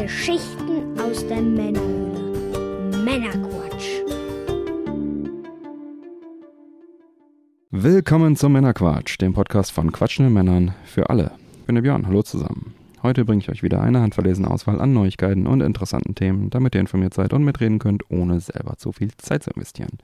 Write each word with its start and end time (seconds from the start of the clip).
Geschichten 0.00 0.98
aus 0.98 1.26
der 1.26 1.42
Männerhöhle. 1.42 2.96
Männerquatsch. 3.04 4.00
Willkommen 7.70 8.34
zum 8.34 8.52
Männerquatsch, 8.52 9.20
dem 9.20 9.34
Podcast 9.34 9.72
von 9.72 9.92
quatschenden 9.92 10.32
Männern 10.32 10.74
für 10.86 11.10
alle. 11.10 11.32
Ich 11.60 11.66
bin 11.66 11.74
der 11.74 11.82
Björn, 11.82 12.06
hallo 12.06 12.22
zusammen. 12.22 12.72
Heute 13.02 13.26
bringe 13.26 13.42
ich 13.42 13.50
euch 13.50 13.62
wieder 13.62 13.82
eine 13.82 14.00
handverlesene 14.00 14.50
Auswahl 14.50 14.80
an 14.80 14.94
Neuigkeiten 14.94 15.46
und 15.46 15.60
interessanten 15.60 16.14
Themen, 16.14 16.48
damit 16.48 16.74
ihr 16.74 16.80
informiert 16.80 17.12
seid 17.12 17.34
und 17.34 17.44
mitreden 17.44 17.78
könnt, 17.78 18.10
ohne 18.10 18.40
selber 18.40 18.78
zu 18.78 18.92
viel 18.92 19.10
Zeit 19.18 19.42
zu 19.42 19.50
investieren. 19.50 19.98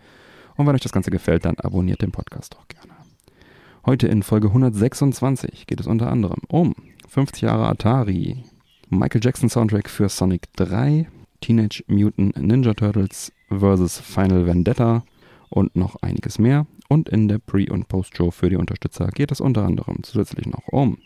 Und 0.57 0.67
wenn 0.67 0.75
euch 0.75 0.83
das 0.83 0.93
Ganze 0.93 1.11
gefällt, 1.11 1.47
dann 1.47 1.57
abonniert 1.57 2.03
den 2.03 2.13
Podcast 2.13 2.55
auch 2.59 2.69
gerne. 2.69 2.93
Heute 3.87 4.09
in 4.09 4.23
Folge 4.23 4.49
126 4.49 5.67
geht 5.67 5.81
es 5.81 5.87
unter 5.87 6.11
anderem 6.11 6.43
um 6.49 6.75
50 7.09 7.41
Jahre 7.41 7.67
Atari, 7.67 8.45
Michael 8.89 9.21
Jackson 9.23 9.49
Soundtrack 9.49 9.91
für 9.91 10.09
Sonic 10.09 10.53
3, 10.55 11.09
Teenage 11.41 11.83
Mutant 11.89 12.37
Ninja 12.37 12.73
Turtles 12.73 13.33
vs. 13.51 13.99
Final 13.99 14.47
Vendetta 14.47 15.05
und 15.49 15.75
noch 15.75 15.97
einiges 16.03 16.39
mehr. 16.39 16.67
Und 16.89 17.09
in 17.09 17.27
der 17.27 17.39
Pre- 17.39 17.73
und 17.73 17.89
Post-Show 17.89 18.31
für 18.31 18.49
die 18.49 18.55
Unterstützer 18.55 19.09
geht 19.09 19.33
es 19.33 19.41
unter 19.41 19.65
anderem 19.65 20.05
zusätzlich 20.05 20.47
noch 20.47 20.69
um 20.69 20.99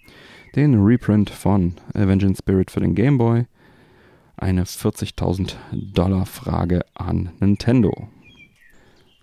den 0.57 0.83
Reprint 0.83 1.31
von 1.31 1.75
Avenging 1.95 2.35
Spirit 2.35 2.71
für 2.71 2.81
den 2.81 2.95
Game 2.95 3.17
Boy, 3.17 3.47
eine 4.37 4.65
40.000 4.65 5.55
Dollar 5.73 6.27
Frage 6.27 6.83
an 6.93 7.31
Nintendo. 7.41 8.09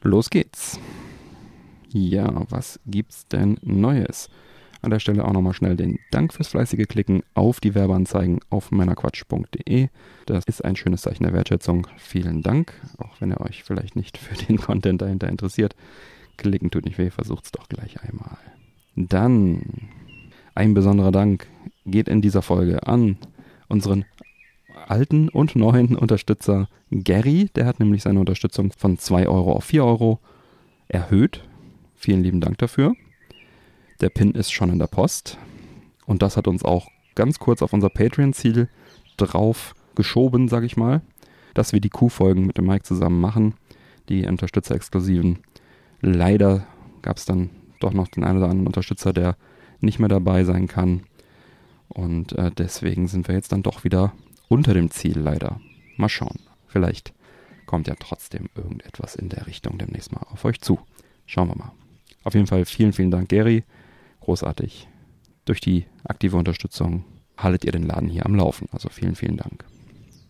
Los 0.02 0.32
geht's. 0.32 0.80
Ja, 1.90 2.44
was 2.50 2.80
gibt's 2.88 3.28
denn 3.28 3.60
Neues? 3.62 4.30
An 4.82 4.92
der 4.92 5.00
Stelle 5.00 5.26
auch 5.26 5.34
nochmal 5.34 5.54
schnell 5.54 5.76
den 5.76 6.00
Dank 6.12 6.34
fürs 6.34 6.50
fleißige 6.50 6.88
Klicken 6.88 7.24
auf 7.34 7.60
die 7.60 7.74
Werbeanzeigen 7.74 8.40
auf 8.50 8.72
meinerquatsch.de. 8.72 9.90
Das 10.26 10.46
ist 10.46 10.64
ein 10.64 10.76
schönes 10.76 11.02
Zeichen 11.02 11.24
der 11.24 11.34
Wertschätzung. 11.34 11.88
Vielen 11.98 12.44
Dank, 12.44 12.74
auch 12.98 13.20
wenn 13.20 13.32
ihr 13.32 13.42
euch 13.42 13.64
vielleicht 13.64 13.96
nicht 13.96 14.18
für 14.18 14.36
den 14.36 14.58
Content 14.62 15.02
dahinter 15.02 15.28
interessiert. 15.28 15.76
Klicken 16.38 16.70
tut 16.70 16.86
nicht 16.86 16.98
weh, 16.98 17.10
versucht's 17.10 17.52
doch 17.52 17.68
gleich 17.68 18.04
einmal. 18.04 18.38
Dann 18.96 19.62
ein 20.54 20.74
besonderer 20.74 21.12
Dank 21.12 21.48
geht 21.86 22.08
in 22.08 22.22
dieser 22.22 22.42
Folge 22.42 22.86
an 22.86 23.18
unseren 23.68 24.06
alten 24.88 25.30
und 25.30 25.56
neuen 25.56 25.96
Unterstützer 25.96 26.70
Gary. 26.92 27.50
Der 27.56 27.66
hat 27.66 27.80
nämlich 27.80 28.04
seine 28.04 28.20
Unterstützung 28.20 28.72
von 28.72 28.98
2 28.98 29.28
Euro 29.28 29.54
auf 29.54 29.66
4 29.66 29.84
Euro 29.84 30.20
erhöht. 30.88 31.44
Vielen 31.96 32.24
lieben 32.24 32.42
Dank 32.42 32.58
dafür. 32.60 32.94
Der 34.00 34.10
Pin 34.10 34.32
ist 34.32 34.52
schon 34.52 34.70
in 34.70 34.80
der 34.80 34.88
Post. 34.88 35.38
Und 36.06 36.22
das 36.22 36.38
hat 36.38 36.48
uns 36.48 36.64
auch 36.64 36.88
ganz 37.16 37.40
kurz 37.40 37.62
auf 37.62 37.74
unser 37.74 37.90
Patreon-Ziel 37.90 38.70
drauf 39.18 39.74
geschoben, 39.96 40.48
sag 40.48 40.64
ich 40.64 40.78
mal, 40.78 41.02
dass 41.56 41.74
wir 41.74 41.80
die 41.80 41.90
Q-Folgen 41.90 42.46
mit 42.46 42.58
dem 42.58 42.68
Mike 42.68 42.84
zusammen 42.84 43.20
machen, 43.20 43.56
die 44.10 44.26
Unterstützer-exklusiven. 44.28 45.40
Leider 46.02 46.68
gab 47.02 47.18
es 47.18 47.26
dann 47.26 47.50
doch 47.80 47.94
noch 47.94 48.08
den 48.08 48.24
einen 48.24 48.38
oder 48.38 48.50
anderen 48.50 48.68
Unterstützer, 48.68 49.14
der 49.14 49.36
nicht 49.82 49.98
mehr 49.98 50.10
dabei 50.10 50.44
sein 50.44 50.68
kann. 50.68 51.02
Und 51.88 52.34
äh, 52.34 52.52
deswegen 52.52 53.08
sind 53.08 53.28
wir 53.28 53.36
jetzt 53.36 53.52
dann 53.52 53.64
doch 53.64 53.84
wieder 53.84 54.14
unter 54.48 54.76
dem 54.76 54.92
Ziel, 54.92 55.18
leider. 55.18 55.60
Mal 55.98 56.10
schauen. 56.10 56.40
Vielleicht 56.68 57.14
kommt 57.66 57.88
ja 57.88 57.96
trotzdem 58.00 58.50
irgendetwas 58.56 59.16
in 59.16 59.30
der 59.30 59.48
Richtung 59.48 59.80
demnächst 59.80 60.12
mal 60.12 60.26
auf 60.30 60.46
euch 60.46 60.62
zu. 60.62 60.80
Schauen 61.26 61.50
wir 61.50 61.58
mal. 61.58 61.72
Auf 62.24 62.36
jeden 62.36 62.48
Fall 62.48 62.66
vielen, 62.66 62.94
vielen 62.94 63.12
Dank, 63.12 63.30
Gary 63.30 63.64
großartig. 64.28 64.90
Durch 65.46 65.62
die 65.62 65.86
aktive 66.04 66.36
Unterstützung 66.36 67.06
haltet 67.38 67.64
ihr 67.64 67.72
den 67.72 67.84
Laden 67.84 68.10
hier 68.10 68.26
am 68.26 68.36
Laufen. 68.36 68.68
Also 68.74 68.90
vielen, 68.90 69.16
vielen 69.16 69.38
Dank. 69.38 69.64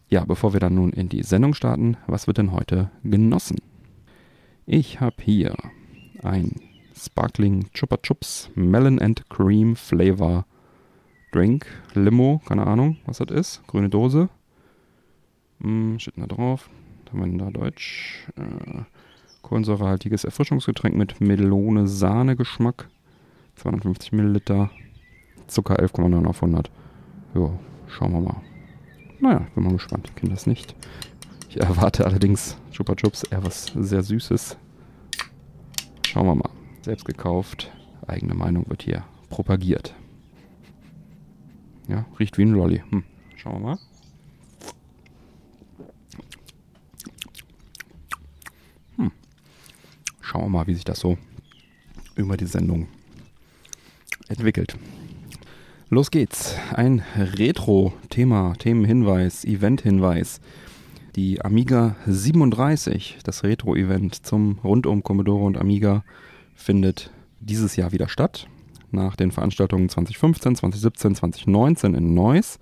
Ja, 0.07 0.23
bevor 0.23 0.53
wir 0.53 0.59
dann 0.59 0.75
nun 0.75 0.93
in 0.93 1.09
die 1.09 1.23
Sendung 1.23 1.55
starten, 1.55 1.97
was 2.05 2.27
wird 2.27 2.37
denn 2.37 2.51
heute 2.51 2.91
genossen? 3.03 3.57
Ich 4.67 5.01
habe 5.01 5.15
hier 5.23 5.55
ein 6.21 6.61
Sparkling 6.95 7.71
Chupa 7.73 7.97
Chups 7.97 8.51
Melon 8.53 8.99
and 8.99 9.27
Cream 9.29 9.75
Flavor 9.75 10.45
Drink 11.31 11.65
Limo, 11.95 12.39
keine 12.45 12.67
Ahnung, 12.67 12.97
was 13.05 13.17
das 13.17 13.31
ist. 13.31 13.63
Grüne 13.65 13.89
Dose. 13.89 14.29
Hm, 15.59 15.97
steht 15.97 16.17
da 16.17 16.27
drauf. 16.27 16.69
Da 17.05 17.13
haben 17.13 17.31
wir 17.31 17.45
da 17.45 17.49
Deutsch. 17.49 18.27
Äh, 18.35 18.83
kohlensäurehaltiges 19.41 20.23
Erfrischungsgetränk 20.23 20.95
mit 20.95 21.19
Melone-Sahne-Geschmack. 21.19 22.89
250 23.57 24.11
Milliliter, 24.11 24.69
Zucker 25.47 25.79
11,9 25.79 26.25
auf 26.25 26.43
100. 26.43 26.69
Jo, 27.33 27.59
schauen 27.87 28.13
wir 28.13 28.21
mal. 28.21 28.41
Naja, 29.19 29.47
bin 29.55 29.63
mal 29.63 29.73
gespannt. 29.73 30.07
Ich 30.07 30.15
kenne 30.15 30.33
das 30.33 30.45
nicht. 30.45 30.75
Ich 31.49 31.59
erwarte 31.59 32.05
allerdings 32.05 32.57
Chupa 32.71 32.95
Chups 32.95 33.23
eher 33.23 33.43
was 33.43 33.65
sehr 33.75 34.03
Süßes. 34.03 34.57
Schauen 36.05 36.27
wir 36.27 36.35
mal. 36.35 36.49
Selbst 36.81 37.05
gekauft. 37.05 37.71
Eigene 38.05 38.35
Meinung 38.35 38.69
wird 38.69 38.83
hier 38.83 39.03
propagiert. 39.29 39.95
Ja, 41.87 42.05
riecht 42.19 42.37
wie 42.37 42.43
ein 42.43 42.53
Lolli. 42.53 42.83
Hm. 42.89 43.03
Schauen 43.35 43.53
wir 43.53 43.59
mal. 43.59 43.79
Hm. 48.97 49.11
Schauen 50.21 50.43
wir 50.43 50.49
mal, 50.49 50.67
wie 50.67 50.75
sich 50.75 50.85
das 50.85 50.99
so 50.99 51.17
über 52.15 52.37
die 52.37 52.45
Sendung 52.45 52.87
entwickelt. 54.29 54.77
Los 55.89 56.11
geht's. 56.11 56.55
Ein 56.73 57.01
Retro-Thema, 57.15 58.53
Themenhinweis, 58.59 59.45
Event-Hinweis. 59.45 60.41
Die 61.15 61.41
Amiga 61.41 61.95
37, 62.05 63.19
das 63.23 63.43
Retro-Event 63.43 64.25
zum 64.25 64.59
rundum 64.63 65.01
Commodore 65.01 65.45
und 65.45 65.57
Amiga, 65.57 66.03
findet 66.55 67.09
dieses 67.39 67.75
Jahr 67.75 67.91
wieder 67.91 68.09
statt. 68.09 68.47
Nach 68.91 69.15
den 69.15 69.31
Veranstaltungen 69.31 69.89
2015, 69.89 70.57
2017, 70.57 71.15
2019 71.15 71.95
in 71.95 72.13
Neuss 72.13 72.59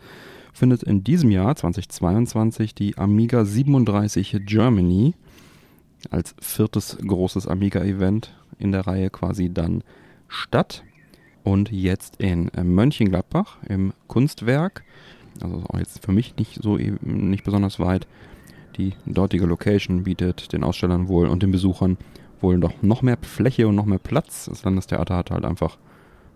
findet 0.54 0.84
in 0.84 1.04
diesem 1.04 1.32
Jahr 1.32 1.56
2022 1.56 2.74
die 2.74 2.98
Amiga 2.98 3.44
37 3.44 4.42
Germany 4.46 5.16
als 6.12 6.36
viertes 6.40 6.98
großes 7.06 7.48
Amiga-Event 7.48 8.34
in 8.60 8.72
der 8.72 8.88
Reihe 8.88 9.10
quasi 9.10 9.52
dann 9.54 9.84
statt 10.28 10.84
und 11.46 11.72
jetzt 11.72 12.18
in 12.18 12.50
äh, 12.50 12.64
Mönchengladbach 12.64 13.58
im 13.70 13.94
Kunstwerk. 14.08 14.84
Also 15.42 15.64
auch 15.70 15.78
jetzt 15.78 16.04
für 16.04 16.12
mich 16.12 16.36
nicht 16.38 16.62
so 16.62 16.78
e-, 16.78 16.94
nicht 17.02 17.46
besonders 17.46 17.80
weit. 17.80 18.08
Die 18.78 18.94
dortige 19.06 19.46
Location 19.46 20.04
bietet 20.04 20.52
den 20.52 20.64
Ausstellern 20.64 21.08
wohl 21.08 21.28
und 21.28 21.44
den 21.44 21.52
Besuchern 21.52 21.98
wohl 22.42 22.60
doch 22.60 22.74
noch 22.82 23.04
mehr 23.04 23.18
Fläche 23.22 23.68
und 23.68 23.76
noch 23.76 23.86
mehr 23.86 24.00
Platz. 24.00 24.46
Das 24.46 24.64
Landestheater 24.64 25.16
hat 25.16 25.32
halt 25.32 25.46
einfach 25.46 25.78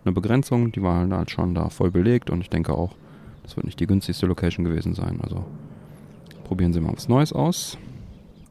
eine 0.05 0.13
Begrenzung. 0.13 0.71
Die 0.71 0.83
war 0.83 1.09
halt 1.09 1.31
schon 1.31 1.55
da 1.55 1.69
voll 1.69 1.91
belegt 1.91 2.29
und 2.29 2.41
ich 2.41 2.49
denke 2.49 2.73
auch, 2.73 2.95
das 3.43 3.57
wird 3.57 3.65
nicht 3.65 3.79
die 3.79 3.87
günstigste 3.87 4.27
Location 4.27 4.63
gewesen 4.63 4.93
sein. 4.93 5.19
Also 5.21 5.43
probieren 6.43 6.71
Sie 6.71 6.79
mal 6.79 6.93
was 6.95 7.09
Neues 7.09 7.33
aus. 7.33 7.79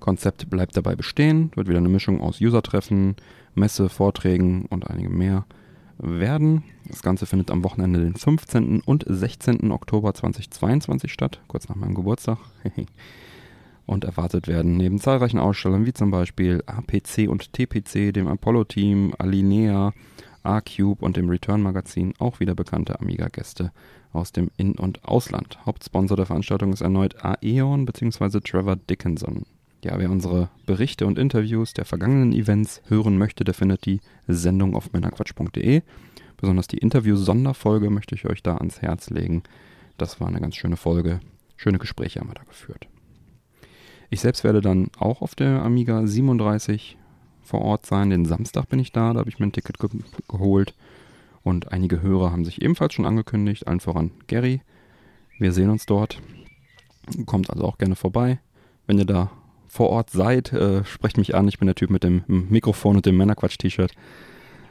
Konzept 0.00 0.50
bleibt 0.50 0.76
dabei 0.76 0.96
bestehen, 0.96 1.52
wird 1.54 1.68
wieder 1.68 1.78
eine 1.78 1.88
Mischung 1.88 2.20
aus 2.20 2.40
User-Treffen, 2.40 3.16
Messe, 3.54 3.88
Vorträgen 3.88 4.66
und 4.70 4.90
einigem 4.90 5.16
mehr 5.16 5.44
werden. 5.98 6.64
Das 6.86 7.02
Ganze 7.02 7.26
findet 7.26 7.50
am 7.50 7.64
Wochenende 7.64 8.00
den 8.00 8.14
15. 8.14 8.80
und 8.80 9.04
16. 9.06 9.70
Oktober 9.70 10.14
2022 10.14 11.12
statt, 11.12 11.40
kurz 11.48 11.68
nach 11.68 11.76
meinem 11.76 11.94
Geburtstag. 11.94 12.38
und 13.86 14.04
erwartet 14.04 14.48
werden 14.48 14.76
neben 14.76 14.98
zahlreichen 14.98 15.38
Ausstellern 15.38 15.86
wie 15.86 15.94
zum 15.94 16.10
Beispiel 16.10 16.62
APC 16.66 17.28
und 17.28 17.52
TPC, 17.54 18.12
dem 18.12 18.28
Apollo-Team, 18.28 19.14
Alinea, 19.18 19.92
R-Cube 20.44 21.04
und 21.04 21.16
dem 21.16 21.28
Return-Magazin 21.28 22.14
auch 22.18 22.38
wieder 22.38 22.54
bekannte 22.54 23.00
Amiga-Gäste 23.00 23.72
aus 24.12 24.32
dem 24.32 24.50
In- 24.56 24.78
und 24.78 25.04
Ausland. 25.04 25.58
Hauptsponsor 25.64 26.16
der 26.16 26.26
Veranstaltung 26.26 26.72
ist 26.72 26.80
erneut 26.80 27.16
Aeon 27.24 27.86
bzw. 27.86 28.40
Trevor 28.40 28.76
Dickinson. 28.76 29.44
Ja, 29.84 29.96
wer 29.98 30.10
unsere 30.10 30.50
Berichte 30.66 31.06
und 31.06 31.18
Interviews 31.18 31.72
der 31.72 31.84
vergangenen 31.84 32.32
Events 32.32 32.82
hören 32.88 33.16
möchte, 33.16 33.44
der 33.44 33.54
findet 33.54 33.86
die 33.86 34.00
Sendung 34.26 34.74
auf 34.74 34.92
männerquatsch.de. 34.92 35.82
Besonders 36.36 36.66
die 36.66 36.78
Interview-Sonderfolge 36.78 37.88
möchte 37.88 38.16
ich 38.16 38.26
euch 38.26 38.42
da 38.42 38.56
ans 38.56 38.82
Herz 38.82 39.10
legen. 39.10 39.44
Das 39.96 40.20
war 40.20 40.28
eine 40.28 40.40
ganz 40.40 40.56
schöne 40.56 40.76
Folge. 40.76 41.20
Schöne 41.56 41.78
Gespräche 41.78 42.20
haben 42.20 42.28
wir 42.28 42.34
da 42.34 42.42
geführt. 42.42 42.88
Ich 44.10 44.20
selbst 44.20 44.42
werde 44.42 44.60
dann 44.60 44.90
auch 44.98 45.22
auf 45.22 45.34
der 45.34 45.62
Amiga 45.62 46.06
37 46.06 46.96
vor 47.42 47.62
Ort 47.62 47.86
sein. 47.86 48.10
Den 48.10 48.24
Samstag 48.24 48.68
bin 48.68 48.80
ich 48.80 48.90
da, 48.90 49.12
da 49.12 49.20
habe 49.20 49.30
ich 49.30 49.38
mir 49.38 49.46
ein 49.46 49.52
Ticket 49.52 49.78
ge 49.78 49.90
geholt. 50.28 50.74
Und 51.44 51.72
einige 51.72 52.02
Hörer 52.02 52.32
haben 52.32 52.44
sich 52.44 52.62
ebenfalls 52.62 52.94
schon 52.94 53.06
angekündigt, 53.06 53.68
allen 53.68 53.80
voran 53.80 54.10
Gary. 54.26 54.60
Wir 55.38 55.52
sehen 55.52 55.70
uns 55.70 55.86
dort. 55.86 56.20
Kommt 57.26 57.50
also 57.50 57.64
auch 57.64 57.78
gerne 57.78 57.96
vorbei. 57.96 58.40
Wenn 58.86 58.98
ihr 58.98 59.04
da 59.04 59.30
vor 59.68 59.90
Ort 59.90 60.10
seid, 60.10 60.52
äh, 60.52 60.84
sprecht 60.84 61.18
mich 61.18 61.34
an. 61.34 61.48
Ich 61.48 61.58
bin 61.58 61.66
der 61.66 61.74
Typ 61.74 61.90
mit 61.90 62.02
dem 62.02 62.24
Mikrofon 62.26 62.96
und 62.96 63.06
dem 63.06 63.16
Männerquatsch-T-Shirt. 63.16 63.92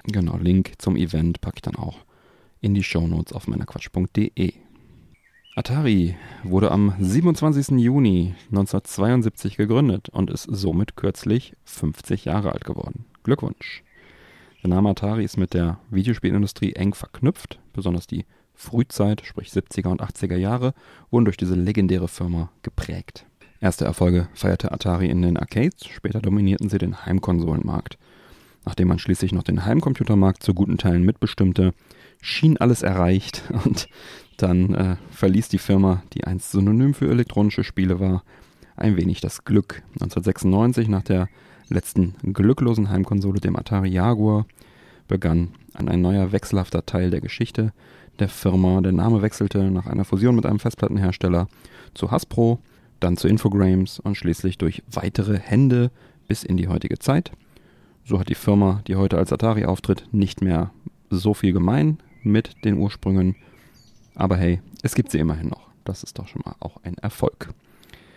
Genau, 0.06 0.38
Link 0.38 0.74
zum 0.78 0.96
Event 0.96 1.42
packe 1.42 1.58
ich 1.58 1.62
dann 1.62 1.76
auch 1.76 2.00
in 2.62 2.74
die 2.74 2.84
Shownotes 2.84 3.34
auf 3.34 3.48
männerquatsch.de. 3.48 4.54
Atari 5.56 6.16
wurde 6.44 6.72
am 6.72 6.94
27. 7.00 7.80
Juni 7.80 8.36
1972 8.50 9.58
gegründet 9.58 10.10
und 10.10 10.30
ist 10.30 10.44
somit 10.44 10.96
kürzlich 10.96 11.56
50 11.66 12.26
Jahre 12.26 12.52
alt 12.52 12.64
geworden. 12.64 13.06
Glückwunsch! 13.24 13.84
Der 14.64 14.70
Name 14.70 14.90
Atari 14.90 15.24
ist 15.24 15.38
mit 15.38 15.54
der 15.54 15.80
Videospielindustrie 15.90 16.74
eng 16.74 16.94
verknüpft, 16.94 17.60
besonders 17.74 18.08
die 18.08 18.26
Frühzeit, 18.54 19.24
sprich 19.26 19.50
70er 19.50 19.88
und 19.90 20.02
80er 20.02 20.36
Jahre, 20.36 20.74
wurden 21.12 21.26
durch 21.26 21.38
diese 21.38 21.56
legendäre 21.56 22.08
Firma 22.08 22.52
geprägt. 22.64 23.26
Erste 23.60 23.86
Erfolge 23.86 24.28
feierte 24.34 24.72
Atari 24.72 25.08
in 25.08 25.22
den 25.22 25.38
Arcades, 25.38 25.86
später 25.88 26.20
dominierten 26.20 26.70
sie 26.70 26.78
den 26.78 27.06
Heimkonsolenmarkt. 27.06 27.98
Nachdem 28.66 28.90
man 28.90 29.00
schließlich 29.00 29.32
noch 29.32 29.44
den 29.44 29.66
Heimcomputermarkt 29.66 30.44
zu 30.44 30.54
guten 30.54 30.78
Teilen 30.78 31.04
mitbestimmte, 31.04 31.74
schien 32.22 32.58
alles 32.58 32.84
erreicht 32.84 33.44
und 33.66 33.88
dann 34.38 34.76
äh, 34.76 34.96
verließ 35.12 35.50
die 35.50 35.58
Firma, 35.58 36.04
die 36.14 36.26
einst 36.26 36.52
Synonym 36.52 36.94
für 36.94 37.10
elektronische 37.10 37.64
Spiele 37.64 38.00
war, 38.00 38.24
ein 38.76 38.96
wenig 38.96 39.22
das 39.22 39.44
Glück. 39.44 39.82
1996, 39.94 40.88
nach 40.88 41.04
der 41.04 41.30
letzten 41.70 42.16
glücklosen 42.22 42.90
Heimkonsole, 42.90 43.40
dem 43.40 43.56
Atari 43.56 43.90
Jaguar, 43.90 44.46
begann 45.08 45.50
ein 45.74 46.02
neuer 46.02 46.32
wechselhafter 46.32 46.86
Teil 46.86 47.10
der 47.10 47.22
Geschichte 47.22 47.74
der 48.20 48.30
Firma. 48.30 48.82
Der 48.82 48.92
Name 48.92 49.22
wechselte 49.22 49.72
nach 49.72 49.88
einer 49.88 50.06
Fusion 50.06 50.36
mit 50.36 50.46
einem 50.46 50.60
Festplattenhersteller 50.60 51.48
zu 51.94 52.12
Hasbro, 52.12 52.60
dann 53.00 53.18
zu 53.18 53.28
Infogrames 53.28 54.00
und 54.00 54.16
schließlich 54.16 54.58
durch 54.58 54.84
weitere 54.92 55.38
Hände 55.38 55.92
bis 56.28 56.44
in 56.44 56.58
die 56.58 56.68
heutige 56.68 57.00
Zeit. 57.00 57.32
So 58.06 58.20
hat 58.20 58.30
die 58.30 58.36
Firma, 58.36 58.82
die 58.88 58.96
heute 58.96 59.18
als 59.18 59.34
Atari 59.34 59.66
auftritt, 59.66 60.08
nicht 60.12 60.42
mehr 60.42 60.72
so 61.10 61.34
viel 61.34 61.54
gemein 61.54 62.00
mit 62.24 62.64
den 62.66 62.78
Ursprüngen 62.78 63.36
aber 64.18 64.36
hey, 64.36 64.62
es 64.82 64.96
gibt 64.96 65.12
sie 65.12 65.20
immerhin 65.20 65.50
noch. 65.50 65.68
Das 65.86 66.04
ist 66.04 66.18
doch 66.18 66.28
schon 66.28 66.42
mal 66.44 66.56
auch 66.60 66.78
ein 66.84 66.96
Erfolg. 66.98 67.54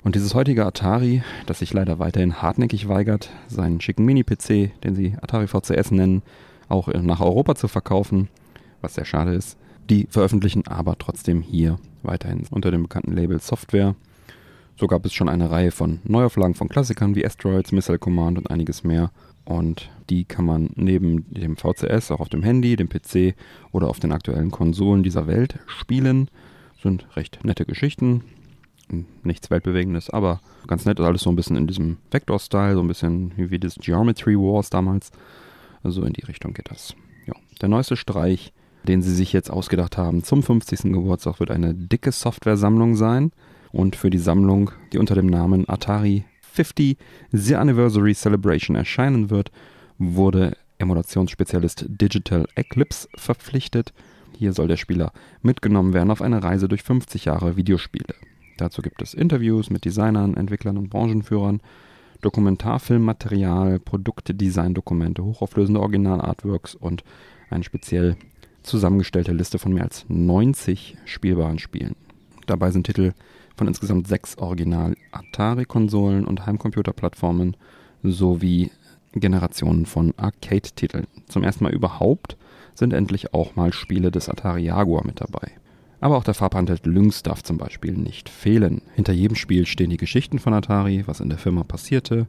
Und 0.02 0.14
dieses 0.14 0.34
heutige 0.34 0.64
Atari, 0.64 1.22
das 1.44 1.58
sich 1.58 1.74
leider 1.74 1.98
weiterhin 1.98 2.40
hartnäckig 2.40 2.88
weigert, 2.88 3.28
seinen 3.48 3.82
schicken 3.82 4.06
Mini-PC, 4.06 4.80
den 4.82 4.94
sie 4.94 5.14
Atari 5.20 5.46
VCS 5.46 5.90
nennen, 5.90 6.22
auch 6.70 6.88
nach 6.88 7.20
Europa 7.20 7.54
zu 7.54 7.68
verkaufen, 7.68 8.30
was 8.80 8.94
sehr 8.94 9.04
schade 9.04 9.34
ist. 9.34 9.58
Die 9.90 10.06
veröffentlichen 10.08 10.66
aber 10.66 10.96
trotzdem 10.98 11.42
hier 11.42 11.78
weiterhin 12.02 12.44
unter 12.50 12.70
dem 12.70 12.84
bekannten 12.84 13.12
Label 13.12 13.38
Software. 13.40 13.94
So 14.80 14.86
gab 14.86 15.04
es 15.04 15.12
schon 15.12 15.28
eine 15.28 15.50
Reihe 15.50 15.72
von 15.72 16.00
Neuauflagen 16.04 16.54
von 16.54 16.70
Klassikern 16.70 17.14
wie 17.14 17.26
Asteroids, 17.26 17.70
Missile 17.70 17.98
Command 17.98 18.38
und 18.38 18.50
einiges 18.50 18.82
mehr. 18.82 19.10
Und 19.44 19.90
die 20.08 20.24
kann 20.24 20.46
man 20.46 20.70
neben 20.74 21.26
dem 21.34 21.58
VCS 21.58 22.10
auch 22.10 22.20
auf 22.20 22.30
dem 22.30 22.42
Handy, 22.42 22.76
dem 22.76 22.88
PC 22.88 23.34
oder 23.72 23.88
auf 23.88 24.00
den 24.00 24.10
aktuellen 24.10 24.50
Konsolen 24.50 25.02
dieser 25.02 25.26
Welt 25.26 25.58
spielen. 25.66 26.30
Sind 26.82 27.14
recht 27.14 27.44
nette 27.44 27.66
Geschichten. 27.66 28.24
Nichts 29.22 29.50
Weltbewegendes, 29.50 30.08
aber 30.08 30.40
ganz 30.66 30.86
nett. 30.86 30.98
Alles 30.98 31.20
so 31.20 31.30
ein 31.30 31.36
bisschen 31.36 31.56
in 31.56 31.66
diesem 31.66 31.98
Vector-Style, 32.10 32.76
so 32.76 32.80
ein 32.80 32.88
bisschen 32.88 33.32
wie 33.36 33.58
das 33.58 33.74
Geometry 33.74 34.36
Wars 34.36 34.70
damals. 34.70 35.10
Also 35.82 36.04
in 36.04 36.14
die 36.14 36.24
Richtung 36.24 36.54
geht 36.54 36.70
das. 36.70 36.94
Ja. 37.26 37.34
Der 37.60 37.68
neueste 37.68 37.96
Streich, 37.96 38.54
den 38.88 39.02
sie 39.02 39.14
sich 39.14 39.34
jetzt 39.34 39.50
ausgedacht 39.50 39.98
haben 39.98 40.24
zum 40.24 40.42
50. 40.42 40.84
Geburtstag, 40.84 41.38
wird 41.38 41.50
eine 41.50 41.74
dicke 41.74 42.12
Software-Sammlung 42.12 42.96
sein. 42.96 43.30
Und 43.72 43.96
für 43.96 44.10
die 44.10 44.18
Sammlung, 44.18 44.70
die 44.92 44.98
unter 44.98 45.14
dem 45.14 45.26
Namen 45.26 45.68
Atari 45.68 46.24
50 46.40 46.96
The 47.32 47.56
Anniversary 47.56 48.14
Celebration 48.14 48.76
erscheinen 48.76 49.30
wird, 49.30 49.50
wurde 49.98 50.56
Emulationsspezialist 50.78 51.84
Digital 51.88 52.46
Eclipse 52.54 53.08
verpflichtet. 53.14 53.92
Hier 54.36 54.52
soll 54.52 54.68
der 54.68 54.76
Spieler 54.76 55.12
mitgenommen 55.42 55.92
werden 55.92 56.10
auf 56.10 56.22
eine 56.22 56.42
Reise 56.42 56.68
durch 56.68 56.82
50 56.82 57.26
Jahre 57.26 57.56
Videospiele. 57.56 58.14
Dazu 58.56 58.82
gibt 58.82 59.02
es 59.02 59.14
Interviews 59.14 59.70
mit 59.70 59.84
Designern, 59.84 60.36
Entwicklern 60.36 60.76
und 60.76 60.90
Branchenführern, 60.90 61.60
Dokumentarfilmmaterial, 62.20 63.78
Produktdesign-Dokumente, 63.78 65.24
hochauflösende 65.24 65.80
Original-Artworks 65.80 66.74
und 66.74 67.04
eine 67.48 67.64
speziell 67.64 68.16
zusammengestellte 68.62 69.32
Liste 69.32 69.58
von 69.58 69.72
mehr 69.72 69.84
als 69.84 70.04
90 70.08 70.96
spielbaren 71.06 71.58
Spielen. 71.58 71.96
Dabei 72.46 72.70
sind 72.70 72.84
Titel 72.84 73.12
von 73.56 73.68
insgesamt 73.68 74.08
sechs 74.08 74.38
Original-Atari-Konsolen 74.38 76.24
und 76.24 76.46
Heimcomputerplattformen 76.46 77.56
sowie 78.02 78.70
Generationen 79.12 79.86
von 79.86 80.14
Arcade-Titeln. 80.16 81.06
Zum 81.26 81.42
ersten 81.42 81.64
Mal 81.64 81.72
überhaupt 81.72 82.36
sind 82.74 82.92
endlich 82.92 83.34
auch 83.34 83.56
mal 83.56 83.72
Spiele 83.72 84.10
des 84.10 84.28
Atari 84.28 84.62
Jaguar 84.62 85.04
mit 85.04 85.20
dabei. 85.20 85.52
Aber 86.00 86.16
auch 86.16 86.24
der 86.24 86.34
Farbhandheld 86.34 86.86
Lynx 86.86 87.22
darf 87.22 87.42
zum 87.42 87.58
Beispiel 87.58 87.92
nicht 87.92 88.28
fehlen. 88.28 88.80
Hinter 88.94 89.12
jedem 89.12 89.36
Spiel 89.36 89.66
stehen 89.66 89.90
die 89.90 89.98
Geschichten 89.98 90.38
von 90.38 90.54
Atari, 90.54 91.02
was 91.06 91.20
in 91.20 91.28
der 91.28 91.38
Firma 91.38 91.62
passierte, 91.62 92.26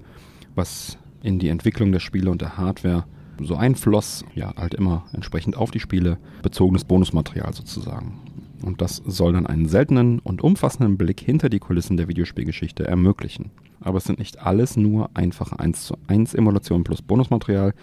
was 0.55 0.97
in 1.23 1.39
die 1.39 1.49
Entwicklung 1.49 1.91
der 1.91 1.99
Spiele 1.99 2.31
und 2.31 2.41
der 2.41 2.57
Hardware 2.57 3.05
so 3.39 3.55
einfloss, 3.55 4.25
ja, 4.35 4.53
halt 4.57 4.73
immer 4.73 5.05
entsprechend 5.13 5.55
auf 5.55 5.71
die 5.71 5.79
Spiele, 5.79 6.17
bezogenes 6.43 6.83
Bonusmaterial 6.83 7.53
sozusagen. 7.53 8.19
Und 8.63 8.81
das 8.81 8.97
soll 8.97 9.33
dann 9.33 9.47
einen 9.47 9.67
seltenen 9.67 10.19
und 10.19 10.41
umfassenden 10.41 10.97
Blick 10.97 11.19
hinter 11.19 11.49
die 11.49 11.59
Kulissen 11.59 11.97
der 11.97 12.07
Videospielgeschichte 12.07 12.85
ermöglichen. 12.85 13.51
Aber 13.79 13.97
es 13.97 14.03
sind 14.03 14.19
nicht 14.19 14.39
alles 14.39 14.77
nur 14.77 15.09
einfache 15.15 15.59
1 15.59 15.85
zu 15.85 15.95
1 16.07 16.35
Emulationen 16.35 16.83
plus 16.83 17.01
Bonusmaterial. 17.01 17.73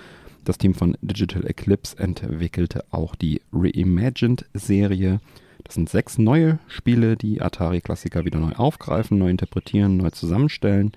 Das 0.44 0.58
Team 0.58 0.74
von 0.74 0.96
Digital 1.02 1.44
Eclipse 1.46 1.98
entwickelte 1.98 2.84
auch 2.90 3.14
die 3.16 3.42
Reimagined-Serie. 3.52 5.20
Das 5.64 5.74
sind 5.74 5.88
sechs 5.88 6.16
neue 6.16 6.60
Spiele, 6.68 7.16
die 7.16 7.42
Atari-Klassiker 7.42 8.24
wieder 8.24 8.38
neu 8.38 8.52
aufgreifen, 8.52 9.18
neu 9.18 9.28
interpretieren, 9.28 9.96
neu 9.96 10.10
zusammenstellen. 10.10 10.92